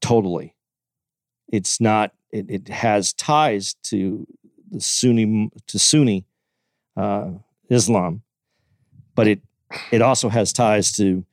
[0.00, 0.54] totally
[1.50, 4.26] it's not it, it has ties to
[4.70, 6.26] the sunni to sunni
[6.96, 7.30] uh,
[7.70, 8.22] islam
[9.14, 9.40] but it
[9.90, 11.24] it also has ties to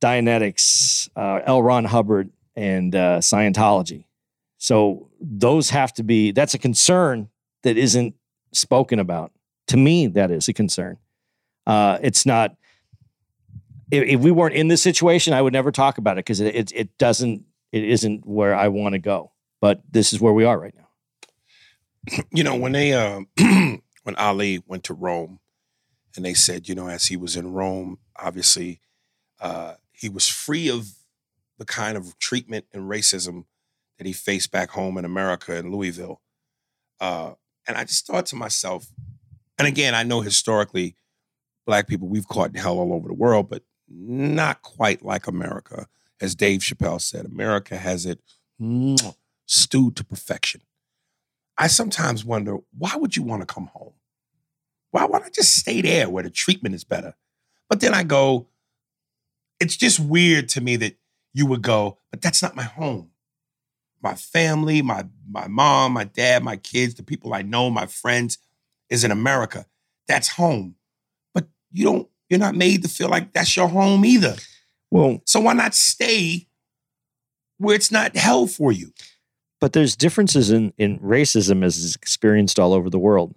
[0.00, 1.62] Dianetics, uh, L.
[1.62, 4.04] Ron Hubbard, and uh, Scientology.
[4.58, 6.30] So those have to be.
[6.30, 7.28] That's a concern
[7.62, 8.14] that isn't
[8.52, 9.32] spoken about.
[9.68, 10.98] To me, that is a concern.
[11.66, 12.56] Uh, it's not.
[13.90, 16.54] If, if we weren't in this situation, I would never talk about it because it,
[16.54, 17.44] it it doesn't.
[17.72, 19.32] It isn't where I want to go.
[19.60, 22.24] But this is where we are right now.
[22.30, 23.20] you know when they uh,
[24.02, 25.40] when Ali went to Rome,
[26.16, 28.80] and they said, you know, as he was in Rome, obviously
[29.40, 30.88] uh, he was free of
[31.58, 33.44] the kind of treatment and racism
[33.98, 36.20] that he faced back home in America in Louisville.
[37.00, 37.32] Uh,
[37.66, 38.86] and I just thought to myself,
[39.58, 40.96] and again, I know historically,
[41.66, 45.86] black people we've caught hell all over the world, but not quite like America.
[46.20, 48.20] As Dave Chappelle said, America has it
[49.46, 50.62] stewed to perfection.
[51.56, 53.94] I sometimes wonder, why would you want to come home?
[54.94, 57.16] Why why not just stay there where the treatment is better?
[57.68, 58.46] But then I go,
[59.58, 60.94] it's just weird to me that
[61.32, 63.10] you would go, but that's not my home.
[64.00, 68.38] My family, my my mom, my dad, my kids, the people I know, my friends
[68.88, 69.66] is in America.
[70.06, 70.76] That's home.
[71.32, 74.36] But you don't, you're not made to feel like that's your home either.
[74.92, 76.46] Well, So why not stay
[77.58, 78.92] where it's not hell for you?
[79.60, 83.34] but there's differences in, in racism as is experienced all over the world.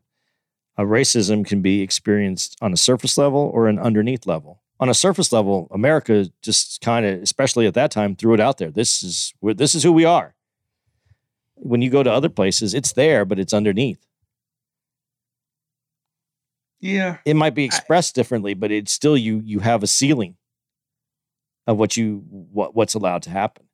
[0.77, 4.61] A racism can be experienced on a surface level or an underneath level.
[4.79, 8.59] On a surface level, America just kind of, especially at that time, threw it out
[8.59, 8.69] there.
[8.69, 10.35] This is this is who we are.
[11.55, 14.05] When you go to other places, it's there, but it's underneath.
[16.79, 17.17] Yeah.
[17.25, 20.35] It might be expressed differently, but it's still you you have a ceiling
[21.65, 23.65] of what you what what's allowed to happen.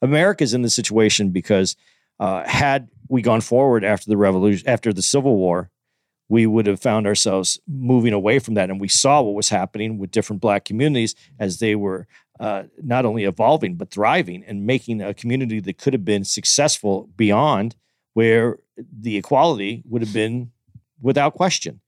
[0.00, 1.76] America's in this situation because
[2.18, 5.70] uh, had we gone forward after the revolution, after the Civil War,
[6.32, 8.70] we would have found ourselves moving away from that.
[8.70, 12.06] And we saw what was happening with different black communities as they were
[12.40, 17.10] uh, not only evolving, but thriving and making a community that could have been successful
[17.18, 17.76] beyond
[18.14, 20.52] where the equality would have been
[21.02, 21.82] without question.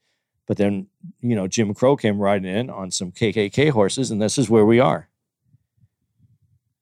[0.46, 0.88] But then,
[1.22, 4.66] you know, Jim Crow came riding in on some KKK horses, and this is where
[4.66, 5.08] we are.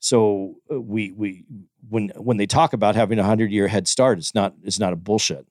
[0.00, 1.44] So uh, we we
[1.88, 4.92] when when they talk about having a hundred year head start, it's not it's not
[4.92, 5.46] a bullshit.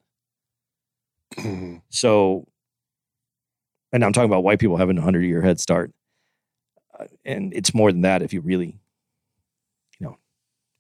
[1.90, 2.48] So,
[3.92, 5.92] and I'm talking about white people having a hundred year head start,
[6.98, 8.78] uh, and it's more than that if you really,
[10.00, 10.18] you know,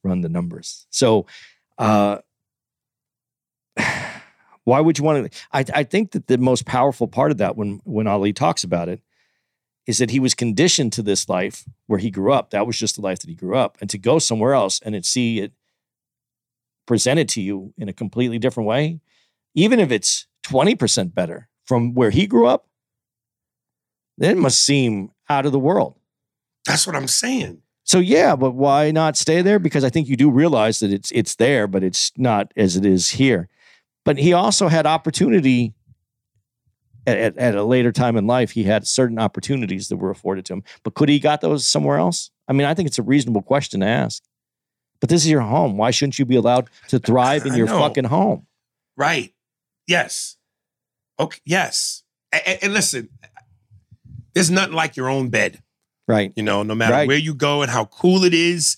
[0.03, 0.85] run the numbers.
[0.89, 1.25] So,
[1.77, 2.19] uh,
[4.63, 5.39] why would you want to?
[5.51, 8.89] I I think that the most powerful part of that when when Ali talks about
[8.89, 9.01] it
[9.87, 12.51] is that he was conditioned to this life where he grew up.
[12.51, 14.93] That was just the life that he grew up, and to go somewhere else and
[14.95, 15.53] to see it
[16.85, 18.99] presented to you in a completely different way,
[19.55, 22.67] even if it's 20% better from where he grew up,
[24.17, 25.95] then it must seem out of the world.
[26.65, 27.61] That's what I'm saying.
[27.83, 29.59] So yeah, but why not stay there?
[29.59, 32.85] Because I think you do realize that it's it's there, but it's not as it
[32.85, 33.49] is here.
[34.05, 35.73] But he also had opportunity
[37.07, 38.51] at, at, at a later time in life.
[38.51, 40.63] He had certain opportunities that were afforded to him.
[40.83, 42.31] But could he got those somewhere else?
[42.47, 44.23] I mean, I think it's a reasonable question to ask.
[44.99, 45.77] But this is your home.
[45.77, 48.45] Why shouldn't you be allowed to thrive in your fucking home?
[48.95, 49.33] Right.
[49.91, 50.37] Yes.
[51.19, 51.39] Okay.
[51.45, 52.03] Yes.
[52.33, 53.09] A- a- And, listen,
[54.33, 55.61] there's nothing like your own bed.
[56.07, 56.31] Right.
[56.35, 57.07] You know, no matter Right.
[57.07, 58.77] where you go and how cool it is,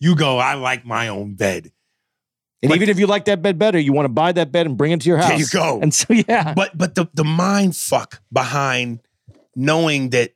[0.00, 1.70] you go, I like my own bed.
[2.62, 4.76] And even if you like that bed better, you want to buy that bed and
[4.78, 5.28] bring it to your house.
[5.28, 5.80] There you go.
[5.82, 6.54] And so yeah.
[6.54, 9.00] But but the the mind fuck behind
[9.54, 10.32] knowing that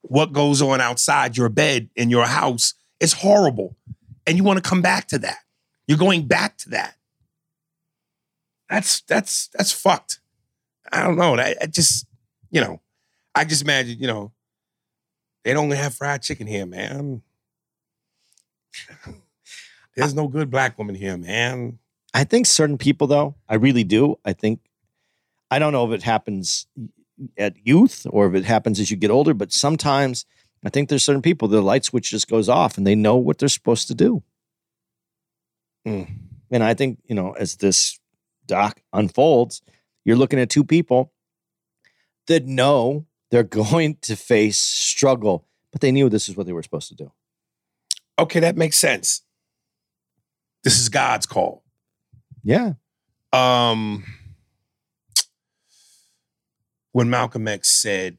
[0.00, 3.76] what goes on outside your bed in your house is horrible.
[4.26, 5.38] And you want to come back to that.
[5.86, 6.96] You're going back to that.
[8.72, 10.20] That's that's that's fucked.
[10.90, 11.36] I don't know.
[11.36, 12.06] That I just,
[12.50, 12.80] you know,
[13.34, 14.32] I just imagine, you know,
[15.44, 17.20] they don't have fried chicken here, man.
[19.96, 21.80] There's no good black woman here, man.
[22.14, 24.18] I think certain people, though, I really do.
[24.24, 24.60] I think,
[25.50, 26.66] I don't know if it happens
[27.36, 30.24] at youth or if it happens as you get older, but sometimes
[30.64, 33.36] I think there's certain people, the light switch just goes off and they know what
[33.36, 34.22] they're supposed to do.
[35.84, 36.04] Hmm.
[36.50, 37.98] And I think, you know, as this
[38.52, 39.62] doc unfolds,
[40.04, 41.10] you're looking at two people
[42.26, 46.62] that know they're going to face struggle, but they knew this is what they were
[46.62, 47.10] supposed to do.
[48.18, 49.22] Okay, that makes sense.
[50.64, 51.64] This is God's call.
[52.44, 52.74] Yeah.
[53.32, 54.04] Um
[56.92, 58.18] when Malcolm X said,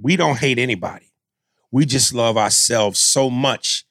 [0.00, 1.12] "We don't hate anybody.
[1.72, 3.84] We just love ourselves so much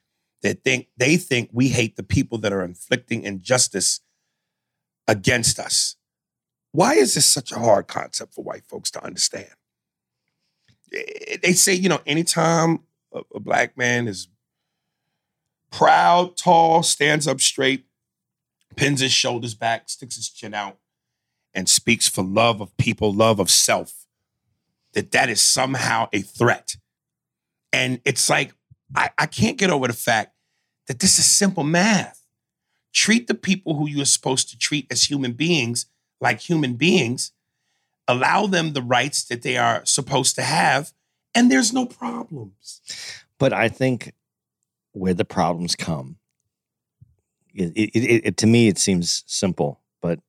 [0.43, 3.99] that think they think we hate the people that are inflicting injustice
[5.07, 5.95] against us."
[6.71, 9.49] Why is this such a hard concept for white folks to understand?
[10.91, 14.27] They say, you know, anytime a, a black man is
[15.71, 17.85] proud, tall, stands up straight,
[18.75, 20.77] pins his shoulders back, sticks his chin out,
[21.53, 24.05] and speaks for love of people, love of self,
[24.93, 26.77] that that is somehow a threat.
[27.73, 28.53] And it's like,
[28.95, 30.33] I, I can't get over the fact
[30.87, 32.21] that this is simple math.
[32.93, 35.85] Treat the people who you are supposed to treat as human beings
[36.19, 37.31] like human beings,
[38.07, 40.93] allow them the rights that they are supposed to have,
[41.35, 42.81] and there's no problems.
[43.37, 44.13] But I think
[44.93, 46.17] where the problems come,
[47.53, 50.19] it, it, it, to me, it seems simple but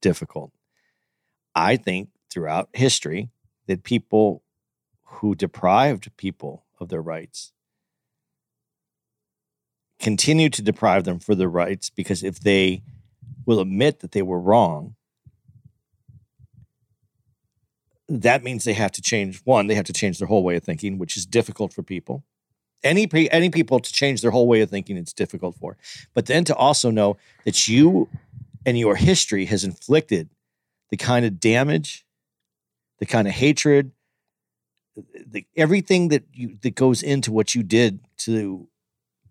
[0.00, 0.52] difficult.
[1.54, 3.30] I think throughout history
[3.66, 4.42] that people
[5.04, 7.52] who deprived people of their rights
[10.00, 12.82] continue to deprive them for their rights because if they
[13.46, 14.94] will admit that they were wrong,
[18.08, 20.62] that means they have to change one they have to change their whole way of
[20.62, 22.22] thinking which is difficult for people.
[22.82, 25.78] Any any people to change their whole way of thinking it's difficult for.
[26.12, 28.08] But then to also know that you
[28.66, 30.28] and your history has inflicted
[30.90, 32.04] the kind of damage
[32.98, 33.92] the kind of hatred
[35.26, 38.68] the, everything that you that goes into what you did to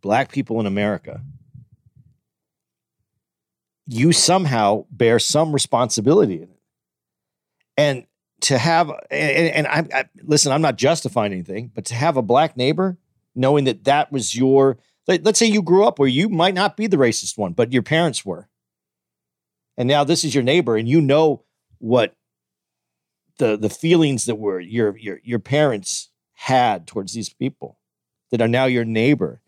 [0.03, 1.21] black people in america
[3.87, 6.59] you somehow bear some responsibility in it.
[7.75, 8.05] And
[8.41, 12.21] to have and, and I, I listen i'm not justifying anything but to have a
[12.21, 12.97] black neighbor
[13.35, 16.77] knowing that that was your let, let's say you grew up where you might not
[16.77, 18.49] be the racist one but your parents were.
[19.75, 21.43] And now this is your neighbor and you know
[21.79, 22.15] what
[23.37, 27.79] the the feelings that were your your your parents had towards these people
[28.29, 29.41] that are now your neighbor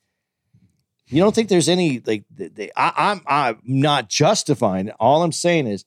[1.07, 4.87] You don't think there's any like they, I, I'm I'm not justifying.
[4.87, 4.95] it.
[4.99, 5.85] All I'm saying is,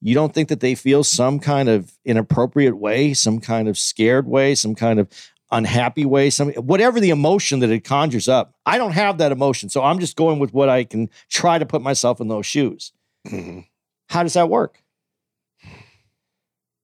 [0.00, 4.26] you don't think that they feel some kind of inappropriate way, some kind of scared
[4.26, 5.08] way, some kind of
[5.50, 8.54] unhappy way, some whatever the emotion that it conjures up.
[8.64, 11.66] I don't have that emotion, so I'm just going with what I can try to
[11.66, 12.92] put myself in those shoes.
[13.26, 13.60] Mm-hmm.
[14.08, 14.82] How does that work?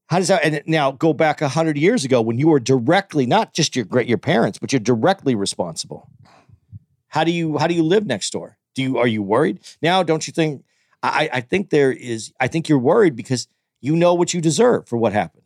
[0.09, 3.27] How does that and now go back a hundred years ago when you were directly
[3.27, 6.09] not just your great your parents, but you're directly responsible.
[7.09, 8.59] How do you how do you live next door?
[8.75, 10.03] Do you are you worried now?
[10.03, 10.65] Don't you think?
[11.03, 12.33] I I think there is.
[12.41, 13.49] I think you're worried because
[13.81, 15.45] you know what you deserve for what happened,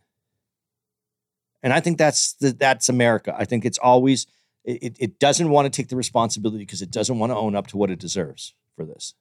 [1.62, 3.35] and I think that's the, that's America.
[3.38, 4.27] I think it's always
[4.64, 7.66] it, it doesn't want to take the responsibility because it doesn't want to own up
[7.68, 9.14] to what it deserves for this.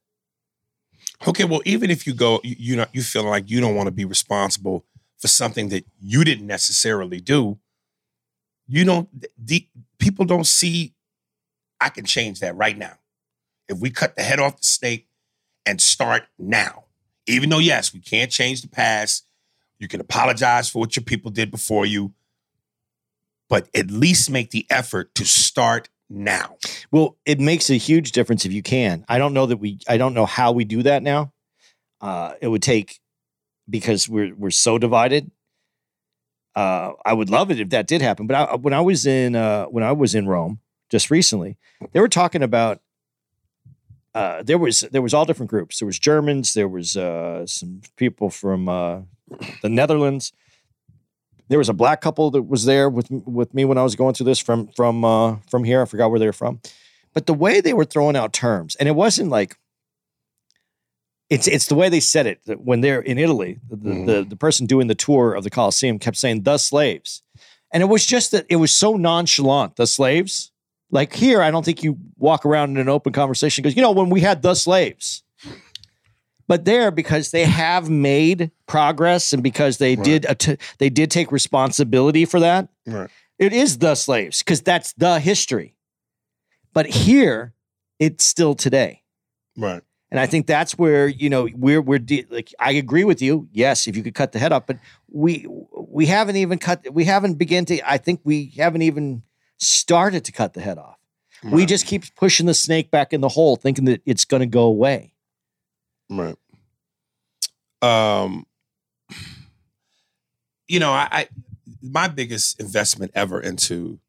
[1.28, 3.88] Okay, well, even if you go, you, you know, you feel like you don't want
[3.88, 4.86] to be responsible
[5.18, 7.60] for something that you didn't necessarily do.
[8.68, 9.10] You don't.
[9.38, 9.68] The,
[10.00, 10.94] people don't see.
[11.82, 12.94] I can change that right now.
[13.68, 15.08] If we cut the head off the snake
[15.66, 16.86] and start now,
[17.28, 19.26] even though yes, we can't change the past.
[19.80, 22.14] You can apologize for what your people did before you,
[23.50, 26.58] but at least make the effort to start now.
[26.92, 29.06] Well, it makes a huge difference if you can.
[29.10, 29.80] I don't know that we.
[29.88, 31.34] I don't know how we do that now.
[32.00, 33.00] Uh, it would take
[33.68, 35.32] because we're we're so divided.
[36.56, 38.28] Uh, I would love it if that did happen.
[38.28, 40.60] But I, when I was in uh, when I was in Rome
[40.92, 41.58] just recently,
[41.94, 42.82] they were talking about.
[44.14, 45.80] Uh, there was there was all different groups.
[45.80, 46.54] There was Germans.
[46.54, 49.02] There was uh, some people from uh,
[49.62, 50.34] the Netherlands.
[51.48, 54.14] There was a black couple that was there with with me when I was going
[54.14, 55.82] through this from from uh, from here.
[55.82, 56.60] I forgot where they were from,
[57.14, 59.58] but the way they were throwing out terms, and it wasn't like
[61.32, 63.60] it's it's the way they said it that when they're in Italy.
[63.70, 67.24] The, the, the the person doing the tour of the Colosseum kept saying the slaves,
[67.72, 69.78] and it was just that it was so nonchalant.
[69.78, 70.52] The slaves,
[70.92, 73.92] like here, I don't think you walk around in an open conversation because you know
[73.92, 75.24] when we had the slaves.
[76.48, 81.32] But there, because they have made progress and because they did att- they did take
[81.32, 83.10] responsibility for that, Right.
[83.40, 85.76] it is the slaves because that's the history.
[86.74, 87.54] But here,
[88.00, 89.02] it's still today.
[89.58, 89.82] Right.
[90.10, 93.48] And I think that's where you know we're we're de- like I agree with you.
[93.54, 94.78] Yes, if you could cut the head off, but
[95.10, 96.86] we we haven't even cut.
[96.94, 97.80] We haven't begun to.
[97.90, 99.24] I think we haven't even
[99.62, 100.98] started to cut the head off.
[101.44, 104.48] We just keep pushing the snake back in the hole, thinking that it's going to
[104.48, 105.14] go away.
[106.08, 106.36] Right.
[107.82, 108.46] Um,
[110.68, 111.28] you know, I, I
[111.82, 114.00] my biggest investment ever into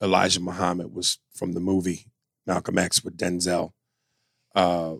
[0.00, 2.06] Elijah Muhammad was from the movie
[2.46, 3.72] Malcolm X with Denzel.
[4.54, 4.96] Uh,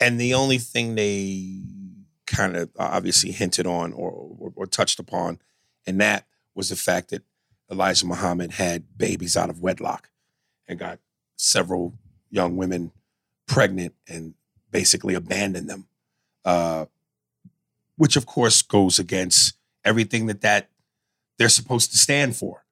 [0.00, 1.62] and the only thing they
[2.26, 5.38] kind of obviously hinted on or, or or touched upon,
[5.86, 7.22] and that was the fact that
[7.72, 10.10] Elijah Muhammad had babies out of wedlock
[10.68, 11.00] and got
[11.36, 11.94] several
[12.30, 12.92] young women
[13.48, 14.34] pregnant and
[14.70, 15.88] basically abandoned them
[16.44, 16.86] uh,
[17.96, 19.54] which of course goes against
[19.84, 20.68] everything that that
[21.38, 22.64] they're supposed to stand for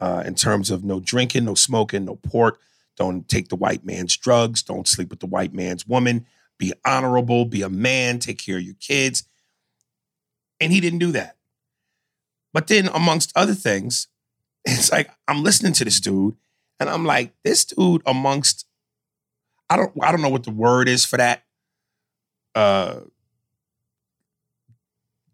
[0.00, 2.60] uh, in terms of no drinking, no smoking, no pork.
[2.96, 4.62] Don't take the white man's drugs.
[4.62, 6.26] Don't sleep with the white man's woman.
[6.58, 7.44] Be honorable.
[7.44, 8.18] Be a man.
[8.18, 9.24] Take care of your kids.
[10.60, 11.36] And he didn't do that.
[12.52, 14.08] But then, amongst other things,
[14.70, 16.36] it's like I'm listening to this dude,
[16.80, 18.66] and I'm like, this dude, amongst
[19.70, 21.44] I don't I don't know what the word is for that.
[22.54, 23.00] Uh,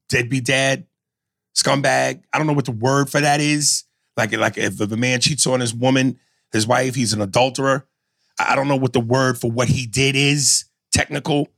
[0.09, 0.87] deadbeat dad,
[1.55, 2.23] scumbag.
[2.33, 3.85] I don't know what the word for that is.
[4.17, 6.19] Like, like if the man cheats on his woman,
[6.53, 7.87] his wife, he's an adulterer.
[8.39, 11.49] I don't know what the word for what he did is technical,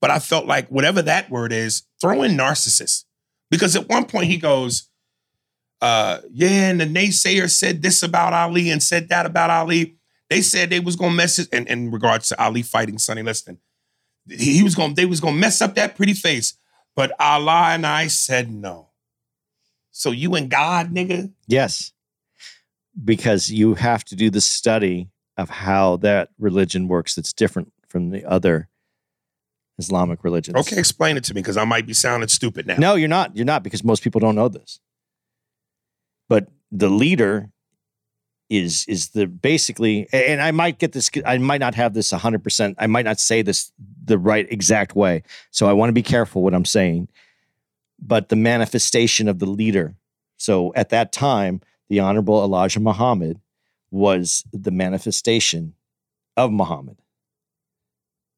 [0.00, 3.04] but I felt like whatever that word is, throw in narcissist.
[3.50, 4.88] Because at one point he goes,
[5.80, 9.96] uh, yeah, and the naysayer said this about Ali and said that about Ali.
[10.28, 13.58] They said they was gonna mess it in, in regards to Ali fighting Sonny Liston.
[14.28, 16.54] He, he was gonna, they was gonna mess up that pretty face.
[16.96, 18.88] But Allah and I said no.
[19.92, 21.32] So you and God, nigga?
[21.46, 21.92] Yes,
[23.02, 27.14] because you have to do the study of how that religion works.
[27.14, 28.68] That's different from the other
[29.78, 30.56] Islamic religions.
[30.56, 32.76] Okay, explain it to me because I might be sounding stupid now.
[32.78, 33.36] No, you're not.
[33.36, 34.80] You're not because most people don't know this.
[36.28, 37.50] But the leader
[38.50, 42.74] is is the basically and I might get this I might not have this 100%.
[42.78, 43.72] I might not say this
[44.04, 45.22] the right exact way.
[45.50, 47.08] So I want to be careful what I'm saying.
[48.00, 49.94] But the manifestation of the leader.
[50.36, 53.40] So at that time, the honorable Elijah Muhammad
[53.90, 55.74] was the manifestation
[56.36, 56.96] of Muhammad.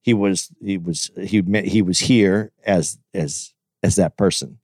[0.03, 4.59] He was he was he he was here as as as that person.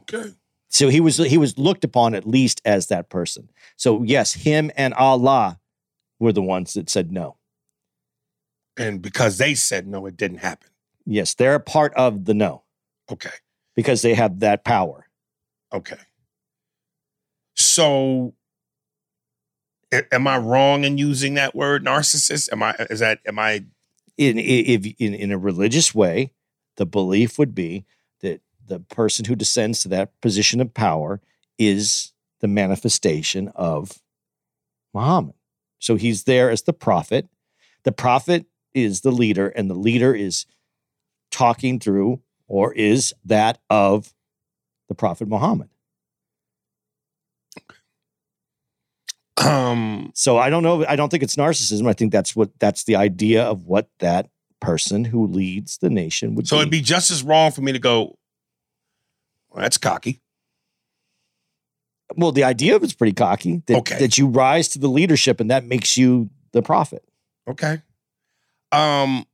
[0.00, 0.32] Okay.
[0.72, 3.50] So he was he was looked upon at least as that person.
[3.76, 5.60] So yes, him and Allah
[6.18, 7.36] were the ones that said no.
[8.78, 10.70] And because they said no, it didn't happen.
[11.04, 12.62] Yes, they're a part of the no
[13.10, 13.30] Okay.
[13.76, 15.06] because they have that power.
[15.74, 15.98] Okay.
[17.54, 18.32] So
[20.10, 22.50] am I wrong in using that word narcissist?
[22.50, 23.66] Am I is that am I
[24.16, 26.32] In if in, in a religious way,
[26.78, 27.84] the belief would be
[28.20, 31.20] that the person who descends to that position of power
[31.58, 34.00] is the manifestation of
[34.94, 35.34] Muhammad.
[35.78, 37.28] So he's there as the prophet.
[37.84, 40.46] The prophet is the leader, and the leader is
[41.30, 44.12] talking through or is that of
[44.88, 45.68] the prophet Muhammad.
[49.38, 50.84] um So I don't know.
[50.86, 51.88] I don't think it's narcissism.
[51.88, 54.28] I think that's what that's the idea of what that
[54.60, 56.60] person who leads the nation would so be.
[56.60, 58.16] it'd be just as wrong for me to go,
[59.52, 60.20] well, that's cocky.
[62.16, 63.62] well, the idea of it's pretty cocky.
[63.66, 63.98] That, Okay.
[63.98, 67.02] that you rise to the leadership and that makes you the prophet.
[67.48, 67.80] Okay.
[68.70, 69.24] Um,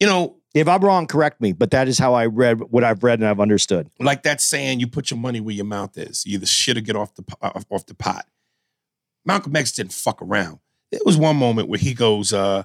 [0.00, 1.52] you know, If I'm wrong, correct me.
[1.52, 3.90] But that is how I read what I've read and I've understood.
[4.00, 6.24] like that saying, you put your money where your mouth is.
[6.26, 8.26] You either shit or get off the off, off the pot.
[9.24, 10.58] Malcolm X didn't fuck around.
[10.90, 12.62] There was one moment where he goes, uh,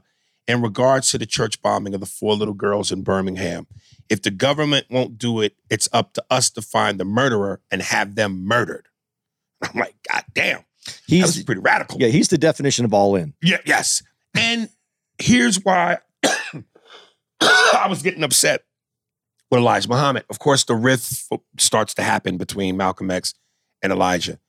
[0.48, 3.68] in regards to the church bombing of the four little girls in Birmingham,
[4.10, 7.82] if the government won't do it, it's up to us to find the murderer and
[7.82, 8.88] have them murdered.
[9.62, 12.00] I'm like, God damn, that was He's pretty radical.
[12.00, 13.34] yeah, he's the definition of all in.
[13.42, 14.04] Yeah, yes.
[14.36, 14.70] And
[15.18, 16.00] here's why
[17.42, 18.64] I was getting upset
[19.50, 20.26] with Elijah Muhammad.
[20.30, 23.34] Of course, the rift starts to happen between Malcolm X
[23.82, 24.40] and Elijah.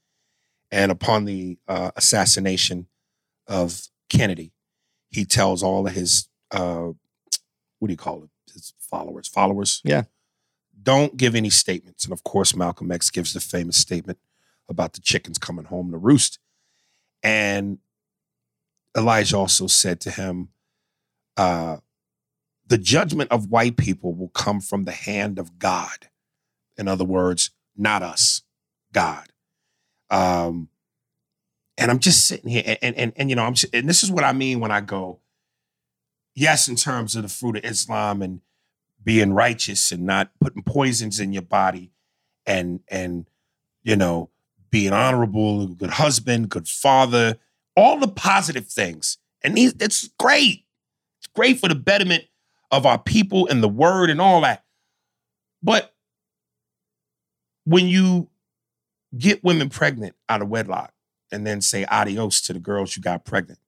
[0.72, 2.88] And upon the uh, assassination
[3.46, 4.53] of Kennedy,
[5.14, 6.90] he tells all of his, uh,
[7.78, 8.30] what do you call it?
[8.52, 9.80] His followers, followers.
[9.84, 10.04] Yeah.
[10.82, 12.02] Don't give any statements.
[12.04, 14.18] And of course, Malcolm X gives the famous statement
[14.68, 16.40] about the chickens coming home to roost.
[17.22, 17.78] And
[18.96, 20.48] Elijah also said to him,
[21.36, 21.76] uh,
[22.66, 26.08] the judgment of white people will come from the hand of God.
[26.76, 28.42] In other words, not us,
[28.92, 29.28] God.
[30.10, 30.70] Um,
[31.76, 34.10] and I'm just sitting here, and and and, and, you know, I'm and this is
[34.10, 35.20] what I mean when I go,
[36.34, 38.40] yes, in terms of the fruit of Islam and
[39.02, 41.92] being righteous and not putting poisons in your body,
[42.46, 43.26] and and
[43.82, 44.30] you know,
[44.70, 47.36] being honorable, good husband, good father,
[47.76, 49.74] all the positive things, and these
[50.18, 50.64] great.
[51.18, 52.24] It's great for the betterment
[52.70, 54.64] of our people and the word and all that.
[55.62, 55.94] But
[57.64, 58.28] when you
[59.16, 60.93] get women pregnant out of wedlock
[61.32, 63.58] and then say adios to the girls you got pregnant,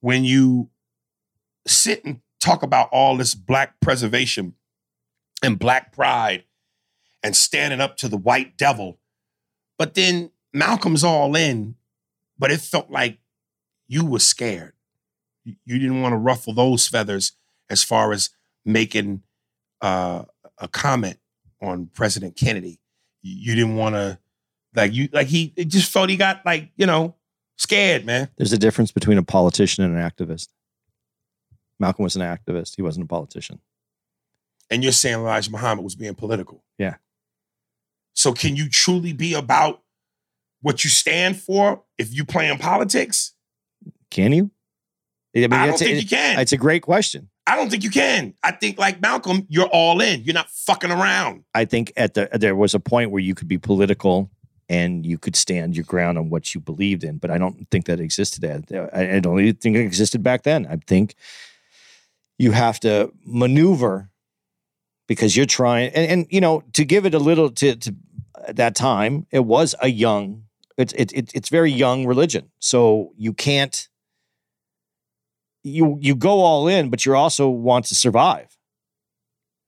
[0.00, 0.70] when you
[1.66, 4.54] sit and talk about all this black preservation
[5.42, 6.44] and black pride
[7.22, 8.98] and standing up to the white devil,
[9.76, 11.74] but then Malcolm's all in,
[12.38, 13.18] but it felt like
[13.86, 14.72] you were scared.
[15.44, 17.32] You didn't want to ruffle those feathers
[17.70, 18.30] as far as
[18.64, 19.22] making
[19.80, 20.24] uh,
[20.58, 21.18] a comment
[21.60, 22.80] on President Kennedy.
[23.22, 24.18] You didn't want to
[24.74, 27.14] like you like he it just felt he got like you know
[27.56, 28.28] scared, man.
[28.36, 30.48] There's a difference between a politician and an activist.
[31.80, 32.76] Malcolm was an activist.
[32.76, 33.60] He wasn't a politician.
[34.70, 36.62] And you're saying Elijah Muhammad was being political.
[36.78, 36.96] Yeah.
[38.14, 39.82] So can you truly be about
[40.60, 43.34] what you stand for if you playing politics?
[44.10, 44.50] Can you?
[45.36, 46.38] I, mean, I don't it's a- think you can.
[46.40, 47.30] It's a great question.
[47.46, 48.34] I don't think you can.
[48.42, 50.22] I think like Malcolm, you're all in.
[50.22, 51.44] You're not fucking around.
[51.54, 54.30] I think at the there was a point where you could be political
[54.68, 57.86] and you could stand your ground on what you believed in, but I don't think
[57.86, 58.44] that existed.
[58.92, 60.66] I, I don't think it existed back then.
[60.66, 61.14] I think
[62.38, 64.10] you have to maneuver
[65.06, 67.94] because you're trying, and, and you know, to give it a little to, to
[68.46, 70.44] at that time, it was a young,
[70.76, 73.88] it's it, it, it's very young religion, so you can't.
[75.64, 78.56] You you go all in, but you also want to survive.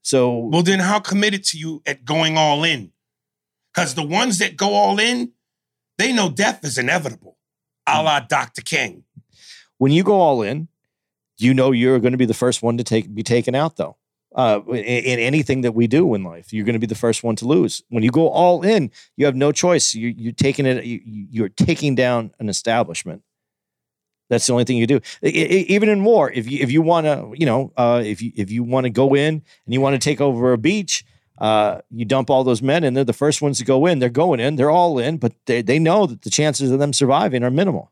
[0.01, 2.91] So Well, then how committed to you at going all in?
[3.73, 5.31] Because the ones that go all in,
[5.97, 7.37] they know death is inevitable,
[7.87, 8.61] a la Dr.
[8.61, 9.03] King.
[9.77, 10.67] when you go all in,
[11.37, 13.97] you know you're going to be the first one to take be taken out though.
[14.33, 17.21] Uh, in, in anything that we do in life, you're going to be the first
[17.23, 17.83] one to lose.
[17.89, 19.93] When you go all in, you have no choice.
[19.93, 20.85] You, you're taking it.
[20.85, 23.23] You, you're taking down an establishment.
[24.29, 25.01] That's the only thing you do.
[25.23, 28.21] I- I- even in war, if you if you want to, you know, uh, if
[28.21, 29.33] you if you want to go in
[29.65, 31.03] and you want to take over a beach,
[31.41, 33.97] uh, you dump all those men, and they're the first ones to go in.
[33.97, 34.55] They're going in.
[34.57, 37.91] They're all in, but they they know that the chances of them surviving are minimal.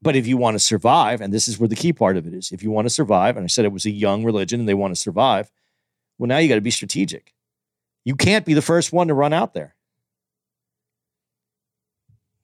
[0.00, 2.32] But if you want to survive, and this is where the key part of it
[2.32, 4.68] is, if you want to survive, and I said it was a young religion and
[4.68, 5.50] they want to survive,
[6.16, 7.34] well, now you got to be strategic.
[8.04, 9.74] You can't be the first one to run out there.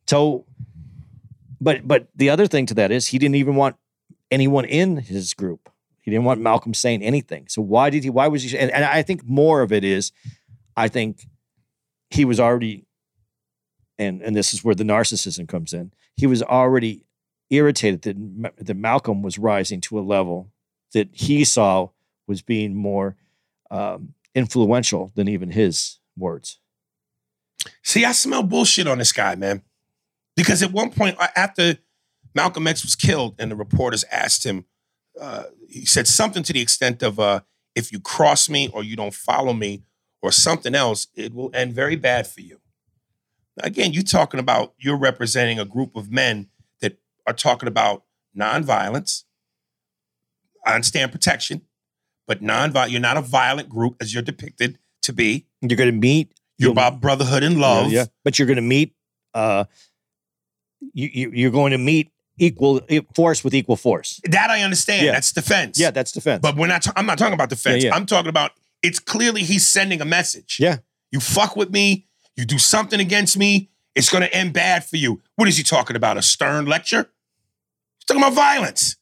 [0.07, 0.45] So
[1.59, 3.77] but but the other thing to that is he didn't even want
[4.31, 5.71] anyone in his group.
[6.05, 7.47] He didn't want Malcolm saying anything.
[7.49, 8.11] So why did he?
[8.11, 8.59] Why was he?
[8.59, 10.13] And, and I think more of it is,
[10.77, 11.27] I think
[12.11, 12.85] he was already,
[13.99, 15.93] and and this is where the narcissism comes in.
[16.15, 17.07] He was already
[17.49, 20.53] irritated that that Malcolm was rising to a level
[20.93, 21.89] that he saw
[22.27, 23.17] was being more
[23.71, 26.59] um, influential than even his words.
[27.83, 29.63] See, I smell bullshit on this guy, man.
[30.37, 31.79] Because at one point, after
[32.35, 34.67] Malcolm X was killed, and the reporters asked him,
[35.21, 37.41] uh, he said something to the extent of, uh,
[37.75, 39.83] "If you cross me or you don't follow me
[40.23, 42.61] or something else, it will end very bad for you."
[43.63, 46.49] Again, you're talking about you're representing a group of men
[46.81, 48.05] that are talking about
[48.37, 49.25] nonviolence.
[50.67, 51.63] I understand protection,
[52.27, 52.91] but nonviolent.
[52.91, 55.47] You're not a violent group as you're depicted to be.
[55.61, 56.33] You're going to meet.
[56.59, 57.91] You're about brotherhood and love.
[57.93, 58.95] Yeah, but you're going to meet.
[59.35, 59.65] Uh,
[60.93, 64.21] you, you you're going to meet equal e, force with equal force.
[64.25, 65.07] That I understand.
[65.07, 65.13] Yeah.
[65.13, 65.79] That's defense.
[65.79, 66.41] Yeah, that's defense.
[66.43, 66.87] But we're not.
[66.97, 67.83] I'm not talking about defense.
[67.85, 67.97] Yeah, yeah.
[67.97, 68.53] I'm talking about.
[68.83, 70.59] It's clearly he's sending a message.
[70.61, 70.79] Yeah.
[71.11, 72.07] You fuck with me.
[72.37, 73.71] You do something against me.
[73.95, 75.23] It's going to end bad for you.
[75.37, 76.17] What is he talking about?
[76.19, 77.09] A stern lecture?
[77.99, 78.97] He's talking about violence.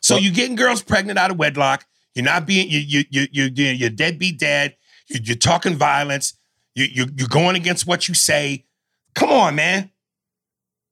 [0.00, 1.84] So you're getting girls pregnant out of wedlock.
[2.14, 2.68] You're not being.
[2.70, 4.76] You you you you you- you're deadbeat dad.
[5.08, 6.34] You, you're talking violence.
[6.74, 8.64] You you you're going against what you say.
[9.14, 9.90] Come on, man.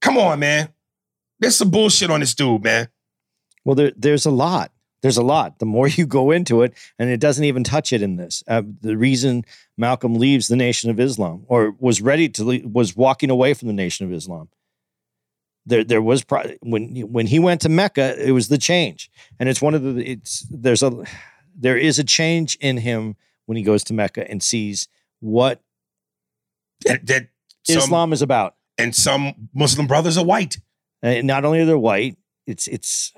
[0.00, 0.68] Come on, man.
[1.40, 2.88] There's some bullshit on this dude, man.
[3.64, 4.72] Well, there, there's a lot.
[5.02, 5.58] There's a lot.
[5.60, 8.42] The more you go into it, and it doesn't even touch it in this.
[8.48, 9.44] Uh, the reason
[9.76, 13.68] Malcolm leaves the Nation of Islam, or was ready to leave, was walking away from
[13.68, 14.48] the Nation of Islam.
[15.66, 19.48] There, there was pro- when when he went to Mecca, it was the change, and
[19.48, 20.02] it's one of the.
[20.12, 21.04] It's there's a
[21.56, 23.16] there is a change in him
[23.46, 24.88] when he goes to Mecca and sees
[25.20, 25.60] what
[26.86, 27.28] That, that
[27.64, 28.54] some- Islam is about.
[28.78, 30.56] and some Muslim brothers are white.
[31.02, 33.12] And not only are they white, it's it's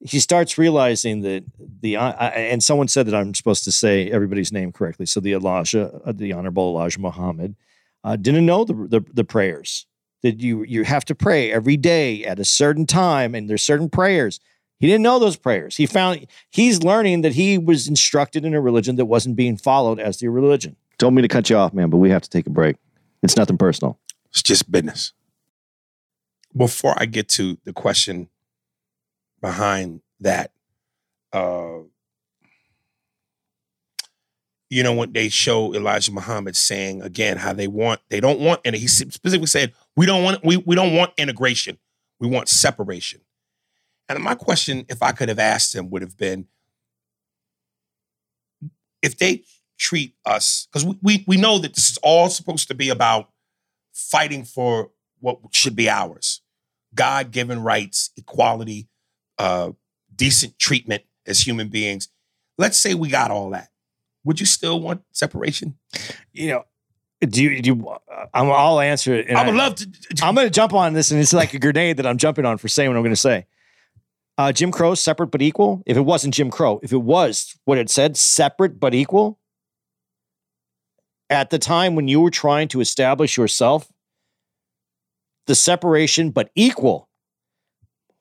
[0.00, 4.52] he starts realizing that the uh, and someone said that I'm supposed to say everybody's
[4.52, 5.06] name correctly.
[5.06, 7.56] So the Elijah, uh, the Honorable Elijah Muhammad,
[8.04, 9.86] uh, didn't know the, the the prayers
[10.22, 13.88] that you you have to pray every day at a certain time, and there's certain
[13.88, 14.40] prayers.
[14.78, 15.76] He didn't know those prayers.
[15.76, 19.98] He found he's learning that he was instructed in a religion that wasn't being followed
[19.98, 20.76] as the religion.
[20.98, 22.76] Told me to cut you off, man, but we have to take a break.
[23.22, 23.98] It's nothing personal.
[24.30, 25.12] It's just business.
[26.56, 28.28] Before I get to the question
[29.42, 30.52] behind that,
[31.32, 31.80] uh,
[34.70, 38.62] you know, when they show Elijah Muhammad saying again how they want, they don't want,
[38.64, 41.78] and he specifically said, we don't want, we, we don't want integration,
[42.18, 43.20] we want separation.
[44.08, 46.46] And my question, if I could have asked him, would have been,
[49.02, 49.44] if they
[49.78, 53.30] treat us, because we, we we know that this is all supposed to be about
[53.92, 54.90] fighting for
[55.20, 56.40] what should be ours
[56.94, 58.88] God given rights, equality,
[59.38, 59.72] uh,
[60.14, 62.08] decent treatment as human beings.
[62.58, 63.68] Let's say we got all that.
[64.24, 65.76] Would you still want separation?
[66.32, 66.64] You know,
[67.20, 67.96] do you, do you
[68.34, 69.30] I'm, I'll answer it.
[69.30, 69.88] I would love to.
[70.22, 72.58] I'm going to jump on this, and it's like a grenade that I'm jumping on
[72.58, 73.46] for saying what I'm going to say.
[74.38, 75.82] Uh, Jim Crow, separate but equal.
[75.86, 79.38] If it wasn't Jim Crow, if it was what it said, separate but equal,
[81.30, 83.90] at the time when you were trying to establish yourself,
[85.46, 87.08] the separation but equal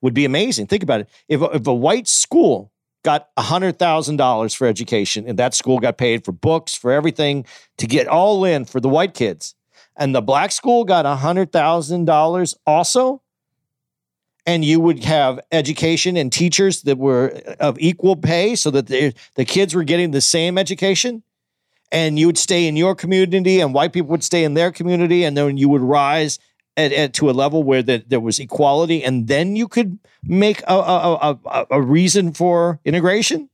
[0.02, 0.68] would be amazing.
[0.68, 1.10] Think about it.
[1.28, 2.72] If a, if a white school
[3.04, 7.46] got $100,000 for education and that school got paid for books, for everything
[7.78, 9.56] to get all in for the white kids,
[9.96, 13.22] and the black school got $100,000 also,
[14.46, 18.88] and you would have education and teachers that were uh, of equal pay so that
[18.88, 21.24] the, the kids were getting the same education,
[21.92, 25.24] and you would stay in your community and white people would stay in their community,
[25.24, 26.38] and then you would rise
[26.78, 30.62] at, at, to a level where that there was equality, and then you could make
[30.64, 33.50] a, a, a, a reason for integration.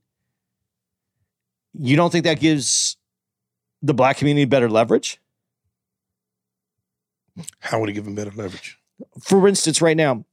[1.74, 2.96] You don't think that gives
[3.80, 5.18] the black community better leverage?
[7.60, 8.78] How would it give them better leverage?
[9.20, 10.24] For instance, right now,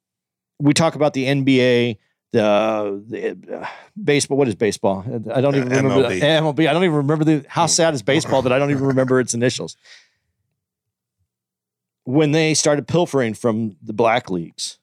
[0.59, 1.97] we talk about the NBA,
[2.33, 3.67] the, the uh,
[4.01, 4.37] baseball.
[4.37, 5.05] What is baseball?
[5.33, 6.19] I don't even Uh, remember MLB.
[6.19, 6.69] the MLB.
[6.69, 7.45] I don't even remember the.
[7.47, 9.77] How sad is baseball that I don't even remember its initials.
[12.05, 14.79] When they started pilfering from the black leagues,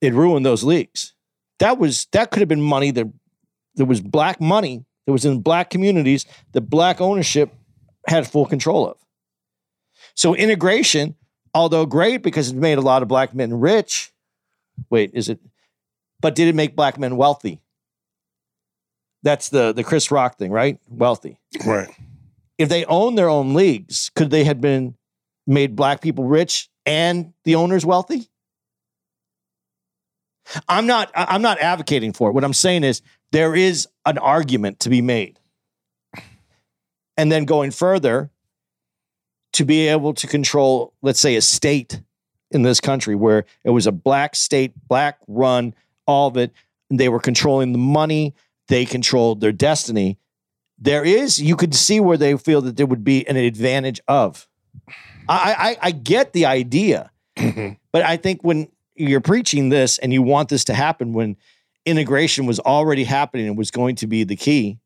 [0.00, 1.14] it ruined those leagues.
[1.58, 3.06] That was that could have been money that
[3.74, 7.52] there was black money that was in black communities that black ownership
[8.06, 8.96] had full control of.
[10.14, 11.16] So integration,
[11.54, 14.12] although great because it made a lot of black men rich.
[14.90, 15.40] Wait, is it?
[16.20, 17.60] But did it make black men wealthy?
[19.22, 20.78] That's the the Chris Rock thing, right?
[20.88, 21.38] Wealthy.
[21.64, 21.88] Right.
[22.58, 24.96] If they owned their own leagues, could they have been
[25.46, 28.28] made black people rich and the owner's wealthy?
[30.68, 32.32] I'm not I'm not advocating for it.
[32.32, 33.02] What I'm saying is
[33.32, 35.40] there is an argument to be made.
[37.16, 38.30] And then going further,
[39.54, 42.00] to be able to control, let's say, a state
[42.50, 45.74] in this country where it was a black state, black run,
[46.06, 46.52] all of it,
[46.90, 48.34] they were controlling the money,
[48.68, 50.18] they controlled their destiny.
[50.78, 54.48] There is, you could see where they feel that there would be an advantage of.
[55.28, 57.74] I, I, I get the idea, mm-hmm.
[57.92, 61.36] but I think when you're preaching this and you want this to happen when
[61.86, 64.78] integration was already happening and was going to be the key,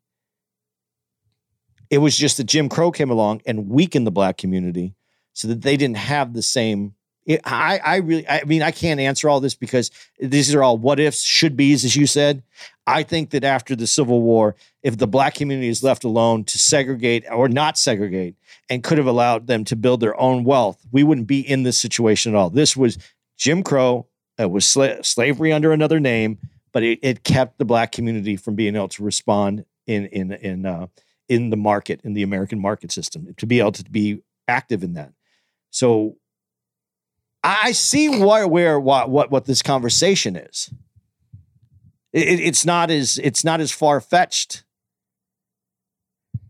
[1.90, 4.94] it was just that Jim Crow came along and weakened the black community
[5.32, 6.94] so that they didn't have the same.
[7.28, 10.78] It, I, I really, I mean, I can't answer all this because these are all
[10.78, 12.42] what ifs, should be's, as you said.
[12.86, 16.58] I think that after the Civil War, if the black community is left alone to
[16.58, 18.36] segregate or not segregate
[18.70, 21.78] and could have allowed them to build their own wealth, we wouldn't be in this
[21.78, 22.48] situation at all.
[22.48, 22.96] This was
[23.36, 24.06] Jim Crow.
[24.38, 26.38] It was sla- slavery under another name,
[26.72, 30.64] but it, it kept the black community from being able to respond in in in
[30.64, 30.86] uh,
[31.28, 34.94] in the market in the American market system to be able to be active in
[34.94, 35.12] that.
[35.70, 36.16] So
[37.42, 40.70] I see where where what what, what this conversation is.
[42.12, 44.64] It- it's not as it's not as far fetched.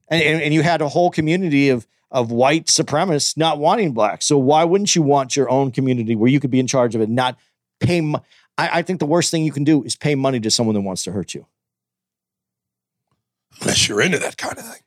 [0.09, 4.23] And, and and you had a whole community of of white supremacists not wanting black.
[4.23, 7.01] So why wouldn't you want your own community where you could be in charge of
[7.03, 7.37] it, not
[7.81, 8.01] pay?
[8.01, 8.23] mo-
[8.57, 10.81] I, I think the worst thing you can do is pay money to someone that
[10.81, 11.47] wants to hurt you.
[13.61, 14.83] Unless you're into that kind of thing.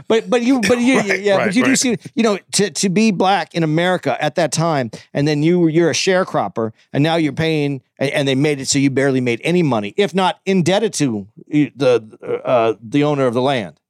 [0.08, 2.70] but but you but you Right, yeah right, but you do see you know to
[2.70, 7.02] to be black in America at that time and then you you're a sharecropper and
[7.02, 10.14] now you're paying and, and they made it so you barely made any money if
[10.14, 13.80] not indebted to the uh, the owner of the land.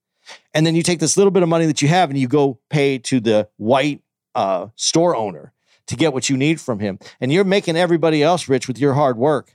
[0.55, 2.59] And then you take this little bit of money that you have and you go
[2.69, 4.03] pay to the white
[4.35, 5.53] uh, store owner
[5.87, 6.99] to get what you need from him.
[7.21, 9.53] And you're making everybody else rich with your hard work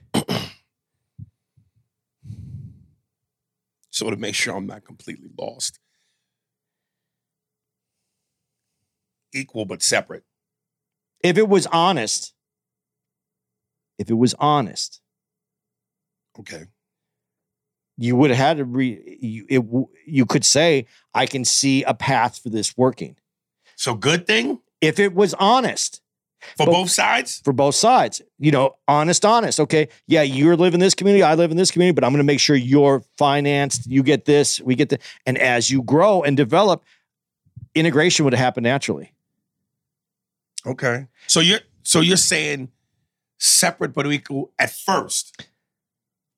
[3.96, 5.78] so to make sure I'm not completely lost.
[9.34, 10.24] Equal but separate.
[11.22, 12.32] if it was honest
[13.98, 15.00] if it was honest
[16.38, 16.66] Okay.
[17.96, 19.64] you would have had to re you, it,
[20.06, 23.16] you could say i can see a path for this working
[23.76, 26.00] So good thing if it was honest
[26.56, 27.40] for But- both sides?
[27.44, 31.34] for both sides you know honest honest okay yeah you're living in this community i
[31.34, 34.60] live in this community but i'm going to make sure you're financed you get this
[34.60, 36.84] we get the and as you grow and develop
[37.74, 39.12] integration would happen naturally
[40.64, 41.06] Okay.
[41.28, 42.70] So you're so you're saying
[43.38, 45.46] separate but equal at first.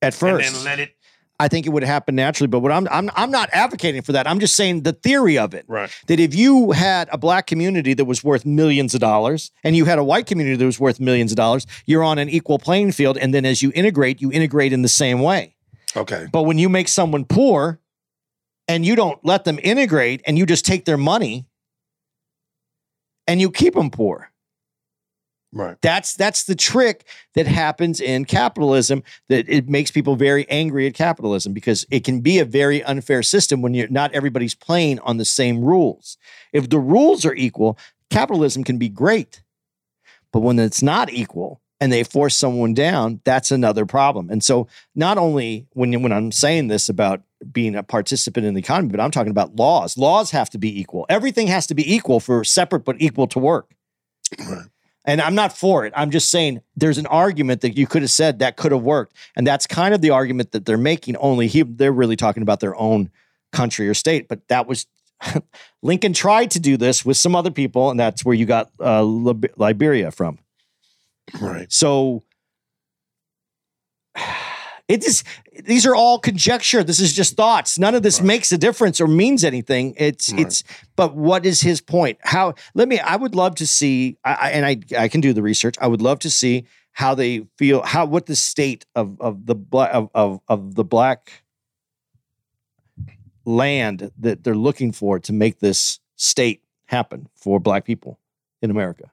[0.02, 0.96] at first And then let it
[1.40, 2.48] I think it would happen naturally.
[2.48, 4.26] But what I'm I'm I'm not advocating for that.
[4.26, 5.64] I'm just saying the theory of it.
[5.68, 5.90] Right.
[6.08, 9.84] That if you had a black community that was worth millions of dollars and you
[9.84, 12.92] had a white community that was worth millions of dollars, you're on an equal playing
[12.92, 13.16] field.
[13.18, 15.54] And then as you integrate, you integrate in the same way.
[15.96, 16.26] Okay.
[16.32, 17.80] But when you make someone poor
[18.66, 21.46] and you don't let them integrate and you just take their money
[23.26, 24.30] and you keep them poor.
[25.52, 25.76] Right.
[25.80, 30.94] That's that's the trick that happens in capitalism that it makes people very angry at
[30.94, 35.16] capitalism because it can be a very unfair system when you're not everybody's playing on
[35.16, 36.18] the same rules.
[36.52, 37.78] If the rules are equal,
[38.10, 39.42] capitalism can be great.
[40.32, 44.28] But when it's not equal and they force someone down, that's another problem.
[44.28, 48.60] And so not only when when I'm saying this about being a participant in the
[48.60, 49.96] economy, but I'm talking about laws.
[49.96, 51.06] Laws have to be equal.
[51.08, 53.72] Everything has to be equal for separate but equal to work.
[55.08, 55.92] And I'm not for it.
[55.96, 59.16] I'm just saying there's an argument that you could have said that could have worked.
[59.34, 62.60] And that's kind of the argument that they're making, only he, they're really talking about
[62.60, 63.10] their own
[63.50, 64.28] country or state.
[64.28, 64.86] But that was
[65.82, 69.02] Lincoln tried to do this with some other people, and that's where you got uh,
[69.02, 70.38] Lib- Liberia from.
[71.40, 71.72] Right.
[71.72, 72.24] So
[74.88, 75.22] it is
[75.64, 76.82] these are all conjecture.
[76.82, 77.78] This is just thoughts.
[77.78, 79.94] None of this makes a difference or means anything.
[79.96, 80.40] It's Right.
[80.46, 80.64] it's
[80.96, 82.18] but what is his point?
[82.22, 85.42] How let me I would love to see I, and I I can do the
[85.42, 85.76] research.
[85.80, 89.54] I would love to see how they feel how what the state of of the
[89.54, 91.44] black of, of of the black
[93.44, 98.18] land that they're looking for to make this state happen for black people
[98.62, 99.10] in America.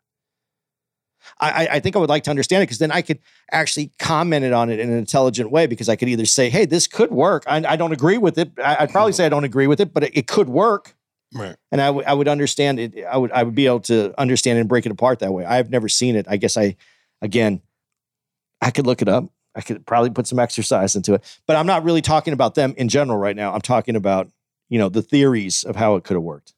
[1.40, 3.20] I, I- think I would like to understand it because then I could
[3.52, 6.66] actually comment it on it in an intelligent way because I could either say, hey,
[6.66, 7.44] this could work.
[7.48, 8.52] I, I don't agree with it.
[8.64, 9.18] I, I'd probably mm-hmm.
[9.18, 10.96] say I don't agree with it, but it, it could work.
[11.34, 11.56] Right.
[11.72, 13.04] And I would I would understand it.
[13.04, 15.44] I would I would be able to understand and break it apart that way.
[15.44, 16.26] I've never seen it.
[16.30, 16.78] I guess I
[17.22, 17.62] again,
[18.62, 19.26] I could look it up.
[19.56, 21.40] I could probably put some exercise into it.
[21.48, 23.54] But I'm not really talking about them in general right now.
[23.54, 24.30] I'm talking about,
[24.70, 26.54] you know, the theories of how it could have worked.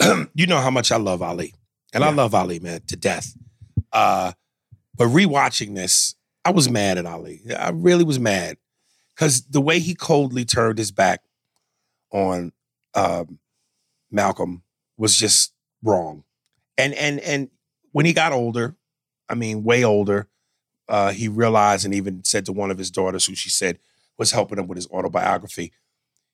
[0.34, 1.54] you know how much I love Ali,
[1.92, 3.34] and I love Ali, man, to death.
[3.92, 4.32] Uh,
[4.96, 6.14] but rewatching this,
[6.44, 7.42] I was mad at Ali.
[7.56, 8.56] I really was mad
[9.14, 11.22] because the way he coldly turned his back
[12.12, 12.52] on
[12.94, 13.38] um,
[14.10, 14.62] Malcolm
[14.96, 16.24] was just wrong.
[16.78, 17.50] And and and
[17.92, 18.76] when he got older,
[19.28, 20.28] I mean, way older,
[20.88, 23.78] uh, he realized and even said to one of his daughters, who she said
[24.16, 25.72] was helping him with his autobiography,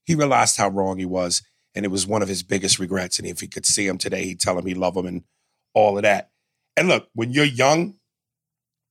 [0.05, 1.43] he realized how wrong he was,
[1.75, 3.19] and it was one of his biggest regrets.
[3.19, 5.25] And if he could see him today, he'd tell him he loved him and
[5.77, 6.31] all of that.
[6.77, 7.99] And look, when you're young,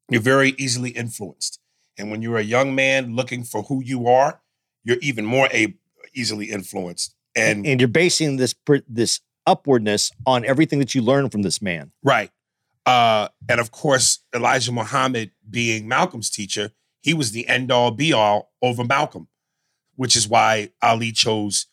[0.10, 1.60] you're very easily influenced.
[1.98, 4.42] And when you're a young man looking for who you are,
[4.84, 5.76] you're even more a-
[6.14, 7.16] easily influenced.
[7.36, 8.56] And and you're basing this
[8.88, 11.92] this upwardness on everything that you learn from this man.
[12.04, 12.32] Right.
[12.86, 16.72] Uh, and of course, Elijah Muhammad being Malcolm's teacher,
[17.02, 19.28] he was the end all be all over Malcolm,
[19.96, 21.66] which is why Ali chose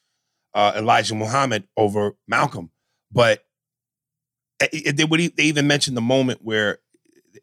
[0.55, 2.71] uh, Elijah Muhammad over Malcolm.
[3.11, 3.45] But
[4.69, 6.79] they, would e- they even mentioned the moment where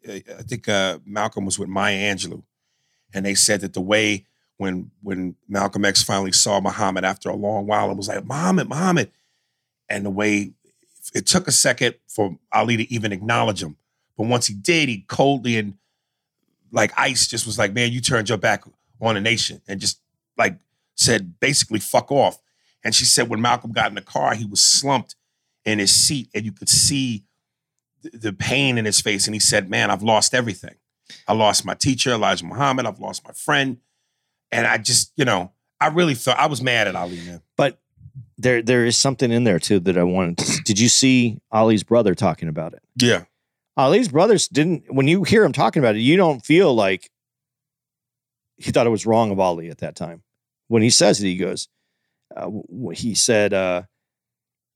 [0.08, 2.42] uh, I think uh, Malcolm was with Maya Angelou,
[3.12, 7.36] and they said that the way when when Malcolm X finally saw Muhammad after a
[7.36, 9.10] long while, it was like Muhammad, Muhammad,
[9.88, 10.52] and the way
[11.14, 13.76] it took a second for Ali to even acknowledge him.
[14.16, 15.74] But once he did, he coldly and
[16.72, 18.64] like ice just was like, man, you turned your back
[19.00, 20.00] on a nation and just
[20.36, 20.58] like
[20.94, 22.38] said basically fuck off.
[22.84, 25.16] And she said when Malcolm got in the car, he was slumped
[25.64, 27.24] in his seat and you could see
[28.02, 29.26] the pain in his face.
[29.26, 30.76] And he said, man, I've lost everything.
[31.26, 32.86] I lost my teacher, Elijah Muhammad.
[32.86, 33.78] I've lost my friend.
[34.52, 37.42] And I just, you know, I really felt I was mad at Ali, man.
[37.56, 37.80] But
[38.38, 41.82] there there is something in there too that I wanted to Did you see Ali's
[41.82, 42.82] brother talking about it?
[42.96, 43.24] Yeah.
[43.76, 47.10] Ali's brothers didn't when you hear him talking about it, you don't feel like
[48.56, 50.22] he thought it was wrong of Ali at that time.
[50.68, 51.68] When he says it, he goes,
[52.36, 52.50] uh,
[52.92, 53.82] he said, uh,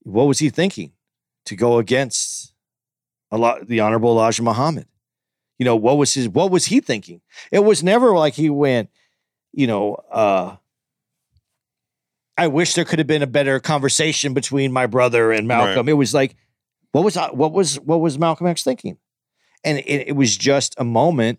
[0.05, 0.93] what was he thinking
[1.47, 2.55] to go against
[3.31, 4.87] Allah the honorable Elijah Muhammad?
[5.59, 7.21] You know, what was his what was he thinking?
[7.51, 8.91] It was never like he went,
[9.53, 10.57] you know, uh
[12.37, 15.89] I wish there could have been a better conversation between my brother and Malcolm.
[15.89, 16.35] It was like,
[16.93, 18.99] what was I- what was what was Malcolm X thinking?
[19.63, 21.39] And it, it was just a moment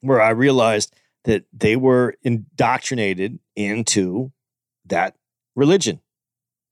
[0.00, 4.32] where I realized that they were indoctrinated into
[4.86, 5.16] that
[5.56, 6.00] religion.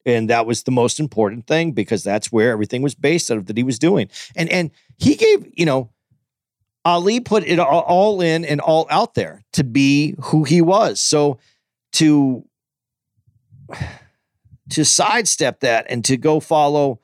[0.05, 3.47] And that was the most important thing because that's where everything was based out of
[3.47, 4.09] that he was doing.
[4.35, 5.91] And and he gave, you know,
[6.85, 11.01] Ali put it all, all in and all out there to be who he was.
[11.01, 11.39] So
[11.93, 12.45] to
[14.71, 17.01] to sidestep that and to go follow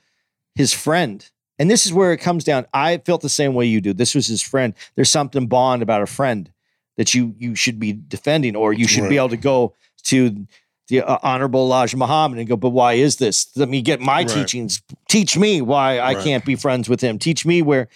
[0.54, 1.30] his friend.
[1.58, 2.66] And this is where it comes down.
[2.72, 3.92] I felt the same way you do.
[3.92, 4.74] This was his friend.
[4.94, 6.50] There's something bond about a friend
[6.96, 9.74] that you you should be defending, or you should be able to go
[10.04, 10.46] to
[10.88, 13.48] the uh, honorable Elijah Muhammad and go, but why is this?
[13.56, 14.28] Let me get my Right.
[14.28, 14.82] teachings.
[15.08, 16.24] Teach me why I Right.
[16.24, 17.18] can't be friends with him.
[17.18, 17.88] Teach me where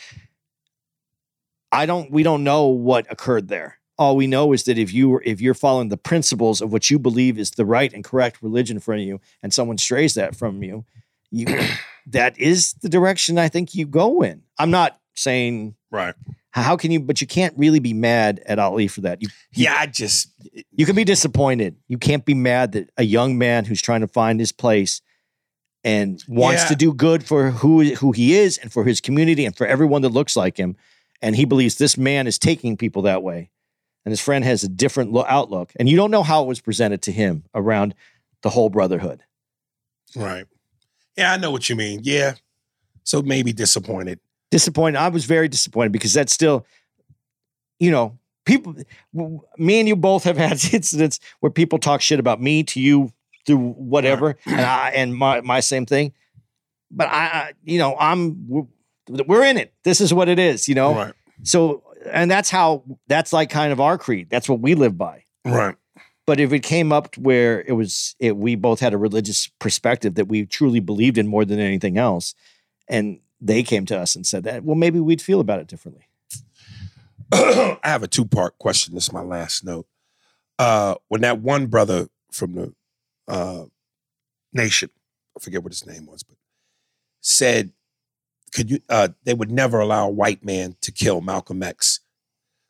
[1.70, 2.10] I don't.
[2.10, 3.78] We don't know what occurred there.
[3.98, 6.98] All we know is that if you if you're following the principles of what you
[6.98, 10.84] believe is the right and correct religion for you, and someone strays that from you,
[11.30, 11.46] you
[12.06, 14.42] that is the direction I think you go in.
[14.58, 16.14] I'm not saying Right.
[16.52, 19.22] How can you, but you can't really be mad at Ali for that.
[19.22, 20.28] You Yeah, I just
[20.70, 21.76] you can be disappointed.
[21.88, 25.00] You can't be mad that a young man who's trying to find his place
[25.84, 26.68] and wants Yeah.
[26.68, 30.02] to do good for who who he is and for his community and for everyone
[30.02, 30.76] that looks like him,
[31.20, 33.50] and he believes this man is taking people that way,
[34.04, 36.60] and his friend has a different lo- outlook, and you don't know how it was
[36.60, 37.94] presented to him around
[38.42, 39.22] the whole brotherhood.
[40.14, 40.44] Right.
[41.16, 42.00] Yeah, I know what you mean.
[42.02, 42.34] Yeah.
[43.04, 44.20] So maybe disappointed.
[44.52, 44.98] Disappointed.
[44.98, 46.64] I was very disappointed because that's still,
[47.80, 48.76] you know, people.
[49.12, 53.12] Me and you both have had incidents where people talk shit about me to you
[53.44, 56.12] through whatever, and I and my my same thing.
[56.92, 58.66] But I, you know, I'm we're,
[59.26, 59.72] we're in it.
[59.82, 60.94] This is what it is, you know.
[60.94, 61.14] Right.
[61.42, 61.82] So,
[62.12, 64.28] and that's how that's like kind of our creed.
[64.30, 65.24] That's what we live by.
[65.44, 65.74] Right.
[66.24, 70.14] But if it came up where it was, it, we both had a religious perspective
[70.14, 72.34] that we truly believed in more than anything else,
[72.86, 76.06] and they came to us and said that, well, maybe we'd feel about it differently.
[77.32, 78.94] I have a two part question.
[78.94, 79.86] This is my last note.
[80.58, 82.74] Uh, when that one brother from the
[83.26, 83.64] uh,
[84.52, 84.90] nation,
[85.36, 86.36] I forget what his name was, but
[87.20, 87.72] said,
[88.54, 88.80] "Could you?
[88.88, 92.00] Uh, they would never allow a white man to kill Malcolm X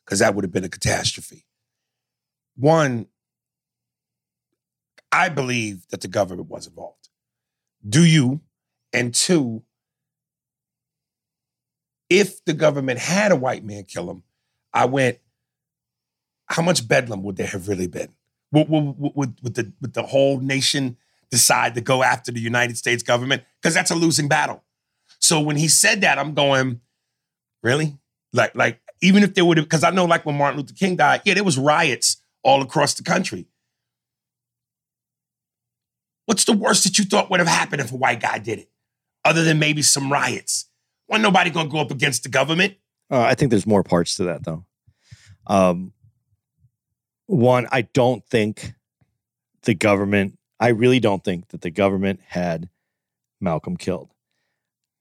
[0.05, 1.45] because that would have been a catastrophe."
[2.55, 3.07] One,
[5.11, 7.09] I believe that the government was involved.
[7.87, 8.41] Do you?
[8.93, 9.63] And two,
[12.09, 14.23] if the government had a white man kill him,
[14.73, 15.19] I went,
[16.47, 18.09] how much bedlam would there have really been?
[18.51, 20.97] Would, would, would, would the, would the whole nation
[21.31, 23.43] decide to go after the United States government?
[23.63, 24.61] because that's a losing battle.
[25.19, 26.81] So when he said that, I'm going,
[27.61, 27.97] really?
[28.33, 30.97] Like, like even if there would have, because I know like when Martin Luther King
[30.97, 33.47] died, yeah, there was riots all across the country.
[36.25, 38.69] What's the worst that you thought would have happened if a white guy did it,
[39.23, 40.65] other than maybe some riots?
[41.07, 42.75] Wasn't nobody gonna go up against the government?
[43.11, 44.65] Uh, I think there's more parts to that, though.
[45.47, 45.93] Um,
[47.25, 48.73] one, I don't think
[49.63, 52.69] the government, I really don't think that the government had
[53.41, 54.09] Malcolm killed.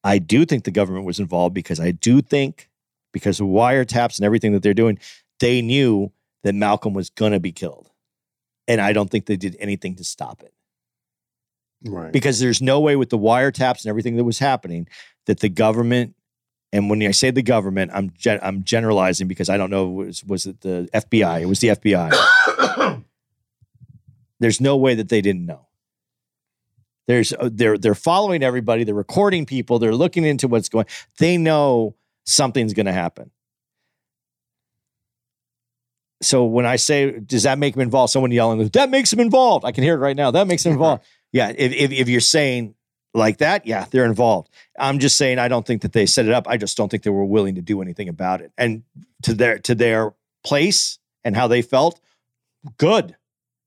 [0.05, 2.69] I do think the government was involved because I do think,
[3.13, 4.99] because of wiretaps and everything that they're doing,
[5.39, 7.91] they knew that Malcolm was to be killed.
[8.67, 10.53] And I don't think they did anything to stop it
[11.85, 12.13] Right.
[12.13, 14.89] because there's no way with the wiretaps and everything that was happening
[15.27, 16.15] that the government
[16.73, 20.25] and when I say the government, I'm gen- I'm generalizing because I don't know was
[20.25, 21.43] was it the FBI?
[21.43, 23.05] It was the FBI.
[24.41, 25.67] there's no way that they didn't know.
[27.07, 28.85] There's uh, they're they're following everybody.
[28.85, 29.79] They're recording people.
[29.79, 30.87] They're looking into what's going.
[31.19, 33.31] They know something's going to happen.
[36.23, 38.13] So when I say, does that make him involved?
[38.13, 39.65] Someone yelling, that makes him involved.
[39.65, 40.31] I can hear it right now.
[40.31, 41.03] That makes him involved.
[41.33, 41.53] Yeah.
[41.57, 42.75] If, if, if you're saying
[43.15, 44.51] like that, yeah, they're involved.
[44.79, 46.47] I'm just saying I don't think that they set it up.
[46.49, 48.53] I just don't think they were willing to do anything about it.
[48.57, 48.83] And
[49.23, 50.15] to their to their
[50.45, 52.01] place and how they felt,
[52.79, 53.17] good.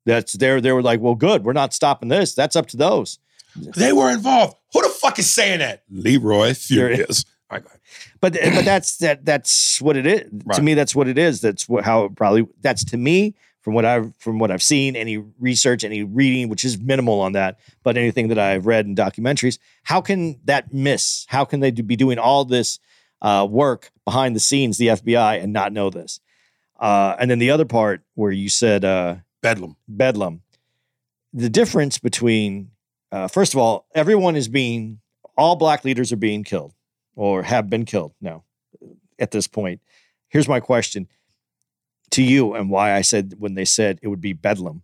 [0.06, 0.62] That's there.
[0.62, 1.44] They were like, well, good.
[1.44, 2.36] We're not stopping this.
[2.36, 3.20] That's up to those.
[3.56, 4.56] They were involved.
[4.74, 5.84] Who the fuck is saying that?
[5.90, 7.26] Leroy Furious.
[7.50, 7.80] All right, go ahead.
[8.20, 10.30] But but that's that that's what it is.
[10.46, 10.56] Right.
[10.56, 11.42] To me, that's what it is.
[11.42, 13.36] That's what how it probably that's to me
[13.66, 17.32] from what I've from what I've seen, any research, any reading, which is minimal on
[17.32, 21.26] that, but anything that I've read in documentaries, how can that miss?
[21.30, 22.78] How can they be doing all this
[23.24, 26.20] uh, work behind the scenes, the FBI, and not know this?
[26.80, 29.78] Uh, and then the other part where you said uh, Bedlam.
[29.88, 30.44] Bedlam,
[31.34, 32.70] the difference between
[33.12, 35.00] uh, first of all, everyone is being
[35.36, 36.76] all black leaders are being killed
[37.16, 38.44] or have been killed now
[39.18, 39.82] at this point.
[40.28, 41.08] Here's my question
[42.12, 44.84] to you and why I said when they said it would be bedlam.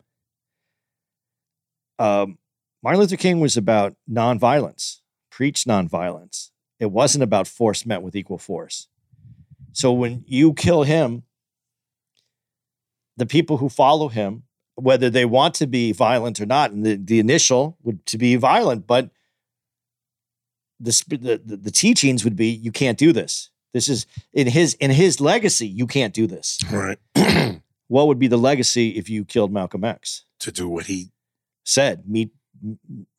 [2.00, 2.38] Um,
[2.84, 6.50] Martin Luther King was about nonviolence, preached nonviolence.
[6.80, 8.88] It wasn't about force met with equal force.
[9.74, 11.24] So when you kill him,
[13.18, 14.44] the people who follow him,
[14.76, 18.36] whether they want to be violent or not, and the, the initial would to be
[18.36, 19.12] violent, but
[20.80, 23.52] the the the teachings would be you can't do this.
[23.74, 25.68] This is in his in his legacy.
[25.68, 26.60] You can't do this.
[26.72, 26.98] Right.
[27.88, 30.24] What would be the legacy if you killed Malcolm X?
[30.40, 31.12] to do what he
[31.66, 32.32] Said meet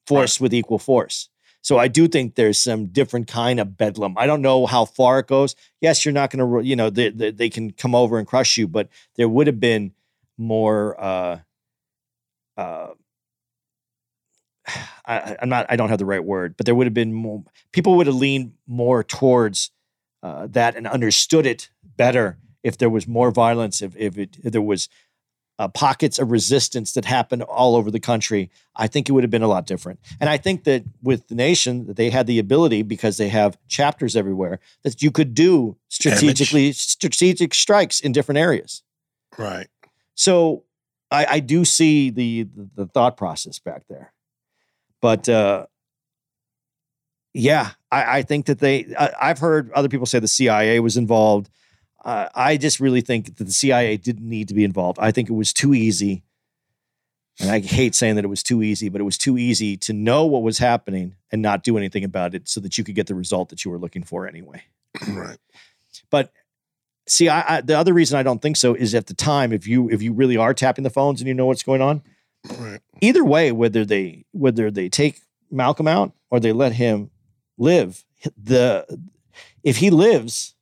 [0.07, 1.29] force with equal force.
[1.61, 4.17] So I do think there's some different kind of bedlam.
[4.17, 5.55] I don't know how far it goes.
[5.83, 8.57] Yes, you're not going to, you know, they, they, they can come over and crush
[8.57, 9.93] you, but there would have been
[10.39, 10.99] more.
[10.99, 11.39] Uh,
[12.57, 12.89] uh,
[15.07, 15.67] I, I- I'm not.
[15.69, 17.45] I don't have the right word, but there would have been more.
[17.73, 19.71] People would have leaned more towards
[20.23, 23.83] uh, that and understood it better if there was more violence.
[23.83, 24.89] If if, it, if there was
[25.59, 29.31] uh, pockets of resistance that happened all over the country, I think it would have
[29.31, 30.01] been a lot different.
[30.21, 33.59] And I think that with the nation, that they had the ability because they have
[33.69, 38.83] chapters everywhere that you could do strategically strategic strikes in different areas.
[39.39, 39.69] right.
[40.15, 40.65] So
[41.11, 44.13] I, I do see the, the the thought process back there,
[45.01, 45.67] but uh,
[47.35, 48.95] yeah, I, I think that they.
[48.99, 51.49] I, I've heard other people say the CIA was involved.
[52.05, 54.99] Uh, I just really think that the CIA didn't need to be involved.
[55.01, 56.25] I think it was too easy,
[57.41, 59.93] and I hate saying that it was too easy, but it was too easy to
[59.93, 63.07] know what was happening and not do anything about it, so that you could get
[63.07, 64.63] the result that you were looking for anyway.
[65.09, 65.39] Right.
[66.11, 66.33] But
[67.07, 69.67] see, I, I the other reason I don't think so is at the time, if
[69.67, 72.03] you if you really are tapping the phones and you know what's going on,
[72.59, 72.81] Right.
[73.01, 75.21] either way, whether they whether they take
[75.53, 77.11] Malcolm out or they let him
[77.63, 78.05] live,
[78.43, 78.85] the
[79.63, 80.55] if he lives,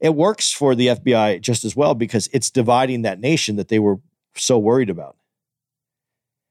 [0.00, 3.78] it works for the FBI just as well because it's dividing that nation that they
[3.78, 3.98] were
[4.34, 5.16] so worried about.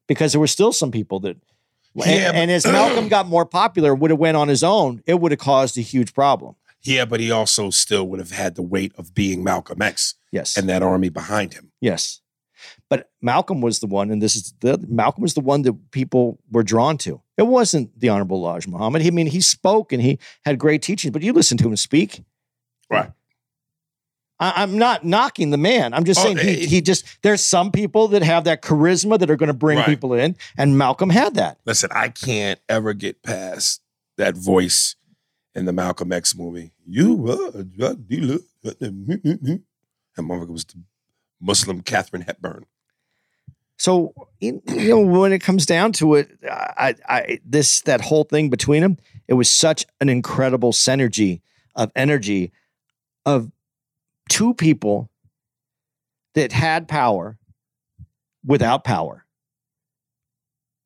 [0.07, 1.37] Because there were still some people that
[1.95, 5.01] and, Yeah, but- and as Malcolm got more popular, would have went on his own,
[5.07, 6.55] it would have caused a huge problem.
[6.81, 10.55] Yeah, but he also still would have had the weight of being Malcolm X Yes.
[10.57, 11.71] and that army behind him.
[11.81, 12.21] Yes.
[12.89, 16.39] But Malcolm was the one, and this is the Malcolm was the one that people
[16.51, 17.21] were drawn to.
[17.37, 19.01] It wasn't the Honorable Elijah Muhammad.
[19.01, 22.21] I mean, he spoke and he had great teachings, but you listen to him speak.
[22.89, 23.11] Right.
[24.39, 25.93] I, I'm not knocking the man.
[25.93, 29.19] I'm just Oh, saying he, eh, he just there's some people that have that charisma
[29.19, 29.85] that are going to bring Right.
[29.87, 31.59] people in, and Malcolm had that.
[31.65, 33.81] Listen, I can't ever get past
[34.17, 34.95] that voice
[35.55, 36.71] in the Malcolm X movie.
[36.87, 38.39] You were a drug dealer.
[38.63, 38.79] That
[40.25, 40.83] motherfucker was the
[41.41, 42.65] Muslim Catherine Hepburn.
[43.77, 48.49] So you know when it comes down to it, I, I this that whole thing
[48.49, 51.41] between them, it was such an incredible synergy
[51.75, 52.51] of energy
[53.25, 53.51] of
[54.29, 55.09] two people
[56.35, 57.37] that had power
[58.45, 59.25] without power.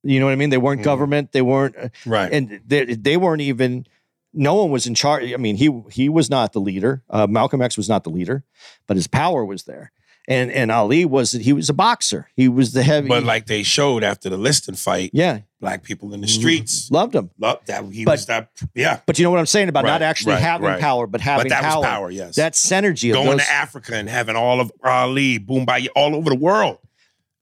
[0.04, 0.50] You know what I mean?
[0.50, 0.86] They weren't Mhm.
[0.86, 1.32] government.
[1.32, 2.32] They weren't, uh, Right.
[2.32, 3.88] and they, they weren't even.
[4.34, 5.32] No one was in charge.
[5.32, 7.04] I mean, he he was not the leader.
[7.10, 8.44] Uh, Malcolm X was not the leader,
[8.88, 9.92] but his power was there.
[10.26, 12.30] And and Ali was that he was a boxer.
[12.38, 13.10] He was the heavy.
[13.10, 16.40] but like they showed after the Liston fight, yeah, black people in the mm-hmm.
[16.40, 17.30] streets loved him.
[17.38, 18.50] loved that he But- was that.
[18.74, 20.80] Yeah, But you know what I'm saying about not actually right, having right.
[20.80, 21.84] power, but having but that power.
[21.84, 22.10] power.
[22.10, 25.88] Yes, That synergy of going those, to Africa and having all of Ali, boom, Bomaye,
[25.94, 26.78] all over the world.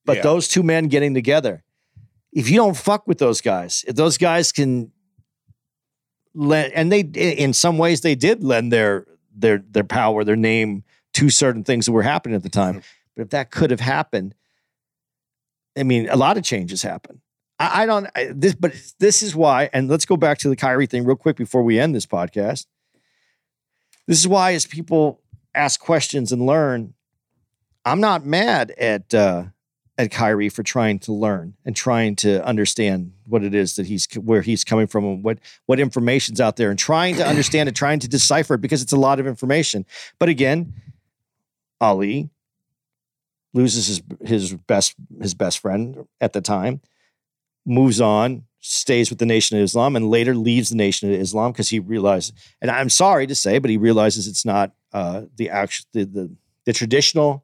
[0.04, 0.24] but Yeah.
[0.24, 1.64] those two men getting together.
[2.34, 4.92] If you don't fuck with those guys, if those guys can
[6.34, 9.06] lend, and they in some ways they did lend their
[9.36, 12.76] their their power, their name to certain things that were happening at the time.
[12.76, 12.88] Mm-hmm.
[13.16, 14.36] But if that could have happened,
[15.78, 17.22] I mean, a lot of changes happen.
[17.60, 19.70] I, I don't I, this, but this is why.
[19.74, 22.66] And let's go back to the Kyrie thing real quick before we end this podcast.
[24.08, 25.22] This is why, as people
[25.54, 26.94] ask questions and learn,
[27.86, 29.46] I'm not mad at uh,
[29.98, 34.08] at Kyrie for trying to learn and trying to understand what it is that he's
[34.16, 37.76] where he's coming from and what what information's out there and trying to understand it,
[37.76, 39.86] trying to decipher it because it's a lot of information.
[40.20, 40.74] But again,
[41.82, 42.30] Ali
[43.54, 46.80] loses his his best his best friend at the time,
[47.66, 51.52] moves on, stays with the Nation of Islam, and later leaves the Nation of Islam
[51.52, 55.50] because he realized, and I'm sorry to say, but he realizes it's not uh, the
[55.50, 56.32] actual the, the
[56.66, 57.44] the traditional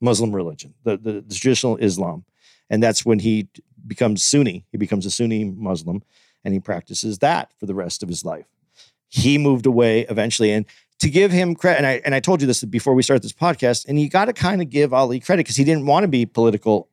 [0.00, 2.24] Muslim religion, the, the, the traditional Islam.
[2.70, 3.48] And that's when he
[3.86, 4.64] becomes Sunni.
[4.70, 6.02] He becomes a Sunni Muslim
[6.44, 8.46] and he practices that for the rest of his life.
[9.08, 10.52] He moved away eventually.
[10.52, 10.66] And
[11.00, 13.32] to give him credit, and I, and I told you this before we started this
[13.32, 16.08] podcast, and you got to kind of give Ali credit because he didn't want to
[16.08, 16.88] be political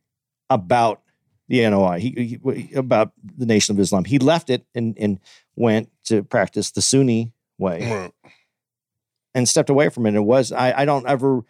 [0.49, 1.01] about
[1.47, 4.03] the NOI, he, he- about the Nation of Islam.
[4.05, 5.19] He left it and, and
[5.55, 8.11] went to practice the Sunni way Mm.
[9.33, 10.15] and stepped away from it.
[10.15, 11.41] It was I, I don't ever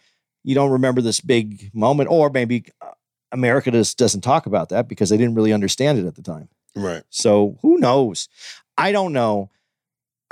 [0.43, 2.91] you don't remember this big moment, or maybe uh,
[3.31, 6.47] America just doesn't talk about that because they didn't really understand it at the time.
[6.75, 7.03] Right.
[7.09, 8.29] So who knows?
[8.77, 9.49] I don't know.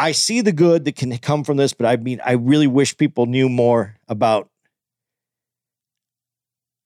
[0.04, 2.98] I see the good that can come from this, but I mean, I really wish
[2.98, 4.50] people knew more about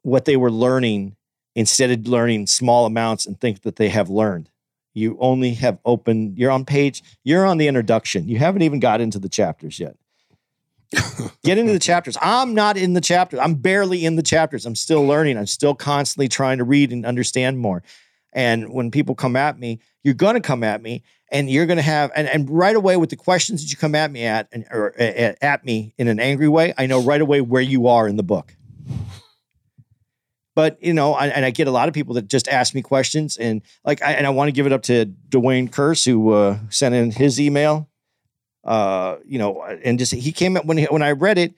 [0.03, 1.15] what they were learning
[1.55, 4.51] instead of learning small amounts and think that they have learned.
[4.93, 8.29] You only have opened, you're on page, you're on the introduction.
[8.29, 9.95] You haven't even got into the chapters yet.
[11.43, 12.17] Get into the chapters.
[12.21, 13.39] I'm not in the chapters.
[13.39, 14.63] I'm barely in the chapters.
[14.63, 15.39] I'm still learning.
[15.39, 17.81] I'm still constantly trying to read and understand more.
[18.33, 21.77] And when people come at me, you're going to come at me and you're going
[21.77, 24.47] to have, and, and right away with the questions that you come at me at,
[24.51, 27.87] and, or at, at me in an angry way, I know right away where you
[27.87, 28.55] are in the book.
[30.55, 32.81] But you know, I, and I get a lot of people that just ask me
[32.81, 36.31] questions, and like, I, and I want to give it up to Dwayne Curse who
[36.31, 37.87] uh, sent in his email.
[38.63, 41.53] Uh, you know, and just he came up when he, when I read it,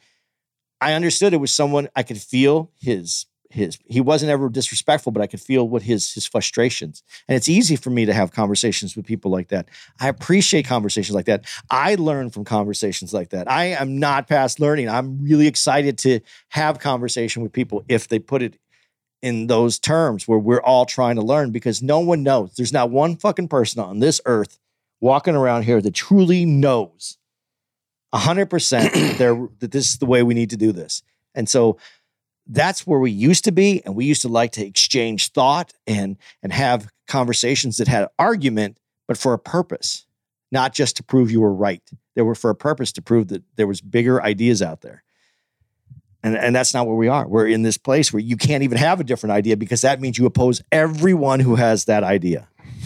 [0.81, 3.79] I understood it was someone I could feel his his.
[3.85, 7.03] He wasn't ever disrespectful, but I could feel what his his frustrations.
[7.27, 9.67] And it's easy for me to have conversations with people like that.
[9.99, 11.45] I appreciate conversations like that.
[11.69, 13.49] I learn from conversations like that.
[13.49, 14.89] I am not past learning.
[14.89, 16.19] I'm really excited to
[16.49, 18.57] have conversation with people if they put it
[19.21, 22.53] in those terms where we're all trying to learn because no one knows.
[22.55, 24.59] There's not one fucking person on this earth
[25.01, 27.17] walking around here that truly knows
[28.13, 31.03] 100% there that this is the way we need to do this.
[31.35, 31.77] And so
[32.49, 36.17] that's where we used to be and we used to like to exchange thought and
[36.43, 38.77] and have conversations that had argument
[39.09, 40.05] but for a purpose,
[40.51, 41.81] not just to prove you were right.
[42.15, 45.03] They were for a purpose to prove that there was bigger ideas out there.
[46.21, 47.27] And, and that's not where we are.
[47.27, 50.19] We're in this place where you can't even have a different idea because that means
[50.19, 52.49] you oppose everyone who has that idea.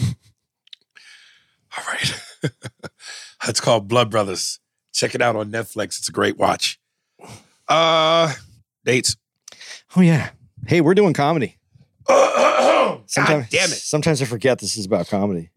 [1.76, 2.22] All right.
[3.46, 4.60] it's called Blood Brothers.
[4.94, 5.98] Check it out on Netflix.
[5.98, 6.80] It's a great watch.
[7.68, 8.32] Uh
[8.84, 9.16] dates.
[9.96, 10.30] Oh yeah.
[10.66, 11.58] Hey, we're doing comedy.
[12.08, 13.76] God Sometimes, damn it.
[13.76, 15.50] Sometimes I forget this is about comedy.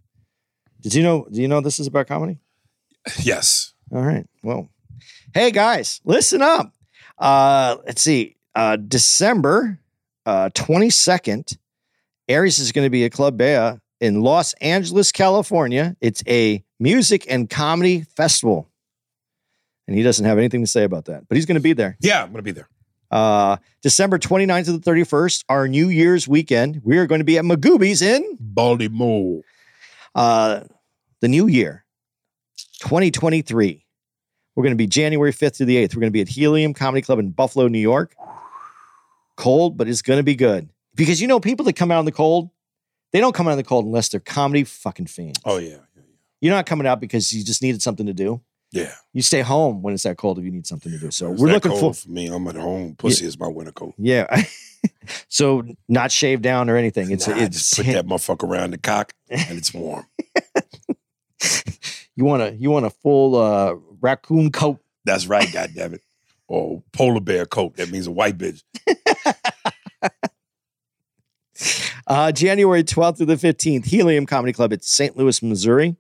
[0.82, 1.28] Did you know?
[1.32, 2.40] Do you know this is about comedy?
[3.20, 3.74] Yes.
[3.92, 4.28] All right.
[4.44, 4.70] Well,
[5.34, 6.74] hey guys, listen up.
[7.18, 8.36] Uh, let's see.
[8.54, 9.80] Uh, December
[10.26, 11.58] uh, 22nd,
[12.30, 15.96] Ari's is going to be at Club Bea in Los Angeles, California.
[16.02, 18.70] It's a music and comedy festival.
[19.88, 21.98] And he doesn't have anything to say about that, but he's going to be there.
[22.02, 22.68] Yeah, I'm gonna be there.
[23.10, 27.38] Uh, December 29th to the 31st, our New Year's weekend, we are going to be
[27.38, 29.42] at Magooby's in Baltimore.
[30.16, 30.62] uh,
[31.22, 31.86] the new year,
[32.80, 33.86] 2023.
[34.56, 35.96] We're going to be January 5th to the 8th.
[35.96, 38.16] We're going to be at Helium Comedy Club in Buffalo, New York.
[39.36, 42.06] cold, but it's going to be good because you know people that come out in
[42.06, 42.50] the cold,
[43.14, 45.40] they don't come out in the cold unless they're comedy fucking fiends.
[45.46, 45.78] Oh yeah,
[46.42, 48.42] You're not coming out because you just needed something to do.
[48.72, 48.94] Yeah.
[49.14, 51.12] You stay home when it's that cold if you need something to do.
[51.12, 52.28] So It's we're looking for for me.
[52.28, 52.96] I'm at home.
[52.98, 53.94] Pussy is my winter coat.
[53.98, 54.44] yeah.
[55.30, 57.12] so not shaved down or anything.
[57.12, 60.06] It's Nah, I it's just put that motherfucker around the cock and it's warm.
[62.16, 64.80] you want a you want a full uh, raccoon coat.
[65.06, 66.02] That's right, goddamn it.
[66.48, 67.76] Or polar bear coat.
[67.78, 68.62] That means a white bitch.
[72.06, 75.18] Uh, January 12th through the 15th, Helium Comedy Club at St.
[75.18, 75.98] Louis, Missouri.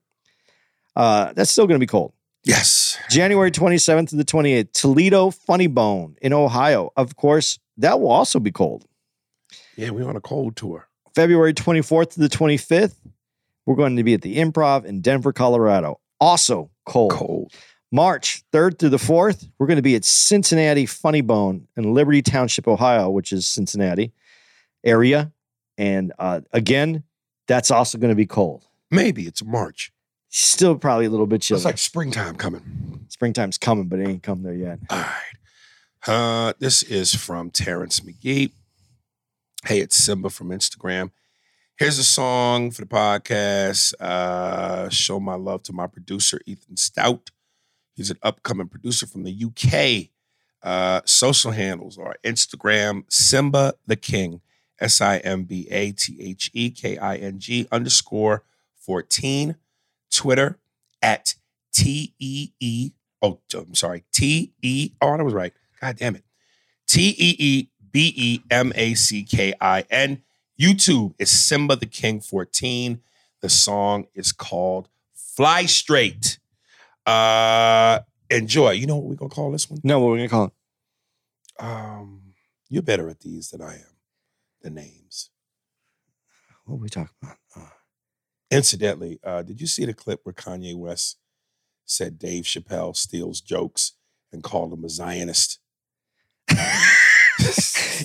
[0.95, 2.13] Uh, that's still going to be cold.
[2.47, 2.97] Yes.
[3.09, 6.93] January 27th to the 28th, Toledo Funny Bone in Ohio.
[6.95, 8.85] Of course, that will also be cold.
[9.75, 10.87] Yeah, we on a cold tour.
[11.13, 12.95] February 24th to the 25th,
[13.65, 15.99] we're going to be at the Improv in Denver, Colorado.
[16.21, 17.11] Also cold.
[17.11, 17.51] Cold.
[17.91, 22.21] March 3rd through the 4th, we're going to be at Cincinnati Funny Bone in Liberty
[22.21, 24.13] Township, Ohio, which is Cincinnati
[24.85, 25.33] area.
[25.77, 27.03] And uh, again,
[27.47, 28.65] that's also going to be cold.
[28.89, 29.91] Maybe it's March.
[30.39, 31.57] Still probably a little bit chilly.
[31.57, 33.07] It's like springtime coming.
[33.09, 34.77] Springtime's coming, but it ain't come there yet.
[34.87, 35.15] All right.
[36.05, 38.51] Uh, this is from Terrence McGee.
[39.65, 41.09] Hey, it's Simba from Instagram.
[41.75, 43.95] Here's a song for the podcast.
[43.99, 47.31] Uh, show my love to my producer, Ethan Stout.
[47.95, 50.11] He's an upcoming producer from the UK.
[50.61, 54.41] Uh, social handles are Instagram, Simba the King,
[54.79, 58.43] S I M B A T H E K I N G underscore
[58.75, 59.55] 14.
[60.11, 60.59] Twitter
[61.01, 61.35] at
[61.73, 62.91] T E E.
[63.21, 64.03] Oh, I'm sorry.
[64.11, 64.91] T E.
[65.01, 65.53] Oh, that was right.
[65.81, 66.23] God damn it.
[66.87, 70.21] T E E B E M A C K I N.
[70.59, 73.01] YouTube is Simba the King 14.
[73.41, 76.39] The song is called Fly Straight.
[77.05, 77.99] Uh
[78.29, 78.71] enjoy.
[78.71, 79.79] You know what we're gonna call this one?
[79.83, 80.53] No, what we're going to call it?
[81.59, 82.33] Um,
[82.69, 83.95] you're better at these than I am.
[84.61, 85.29] The names.
[86.65, 87.37] What are we talking about?
[88.49, 91.17] Incidentally, uh, did you see the clip where Kanye West
[91.85, 93.93] said Dave Chappelle steals jokes
[94.31, 95.59] and called him a Zionist?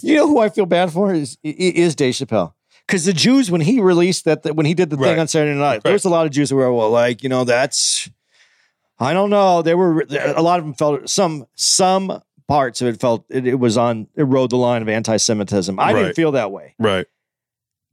[0.03, 2.55] you know who I feel bad for is is Dave Chappelle.
[2.86, 5.11] Because the Jews, when he released that, when he did the Right.
[5.11, 5.82] thing on Saturday Night, Right.
[5.84, 8.11] there was a lot of Jews who were well, like, you know, that's,
[8.99, 9.62] I don't know.
[9.62, 13.55] They were a lot of them felt some some parts of it felt it, it
[13.55, 15.78] was on it rode the line of anti-Semitism.
[15.78, 16.74] I didn't feel that way.
[16.78, 17.07] Right.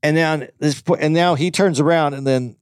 [0.02, 2.56] And now this and now he turns around and then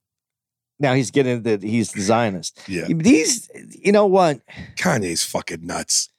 [0.79, 2.59] now he's getting that he's the Zionist.
[2.67, 2.85] Yeah.
[2.89, 4.41] These, you know what?
[4.75, 6.09] Kanye's fucking nuts.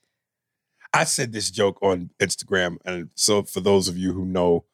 [0.93, 4.65] I said this joke on Instagram, and so for those of you who know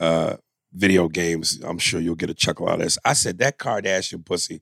[0.00, 0.36] uh,
[0.72, 2.98] video games, I'm sure you'll get a chuckle out of this.
[3.04, 4.60] I said that Kardashian pussy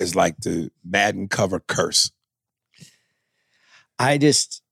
[0.00, 2.10] is like the Madden cover curse.
[3.98, 4.62] I just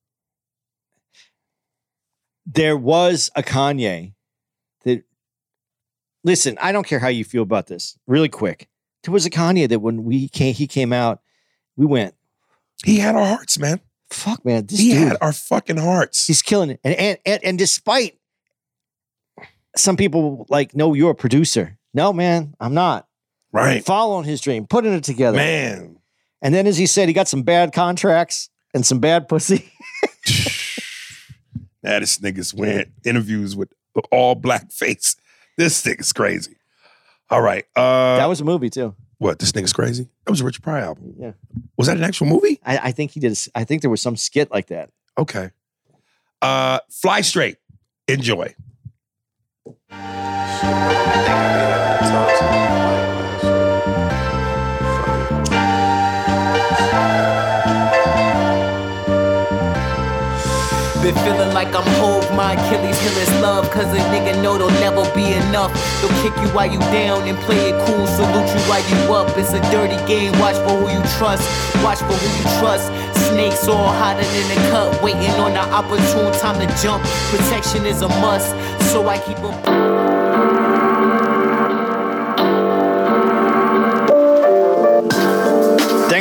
[2.47, 4.14] there was a Kanye
[6.25, 7.97] listen, I don't care how you feel about this.
[8.07, 8.69] Really quick.
[9.05, 11.21] There was a Kanye that when we came he came out,
[11.77, 12.15] we went,
[12.85, 13.81] He had our hearts, man.
[14.11, 16.27] fuck man, this He dude, had our fucking hearts.
[16.27, 16.81] he's killing it.
[16.83, 18.19] And and and, and despite
[19.77, 21.77] some people like, no, you're a producer.
[21.93, 23.07] No, man, I'm not.
[23.53, 23.85] Right.
[23.85, 25.37] Following his dream, putting it together.
[25.37, 25.99] Man.
[26.43, 29.71] And then as he said, he got some bad contracts and some bad pussy.
[31.83, 33.69] Now this nigga's went interviews with
[34.11, 35.17] all black face.
[35.57, 36.57] This nigga's crazy.
[37.31, 37.65] All right.
[37.77, 38.95] Uh that was a movie too.
[39.19, 39.39] what?
[39.39, 40.09] This nigga's crazy?
[40.25, 41.15] That was a Richard Pryor album.
[41.19, 41.33] Yeah.
[41.77, 42.61] Was that an actual movie?
[42.65, 43.29] I, I think he did.
[43.29, 44.91] a s- I think there was some skit like that.
[45.17, 45.51] Okay.
[46.43, 47.59] Uh Fly Straight.
[48.09, 48.55] Enjoy.
[61.03, 63.71] Been feeling like I'm hove, my Achilles heel is love.
[63.71, 65.73] Cause a nigga know there'll never be enough.
[66.01, 69.29] They'll kick you while you down and play it cool, salute you while you up.
[69.39, 71.45] It's a dirty game, watch for who you trust.
[71.83, 72.87] Watch for who you trust.
[73.29, 77.03] Snakes all hotter than the cut, waiting on the opportune time to jump.
[77.33, 78.51] Protection is a must,
[78.93, 80.04] so I keep a.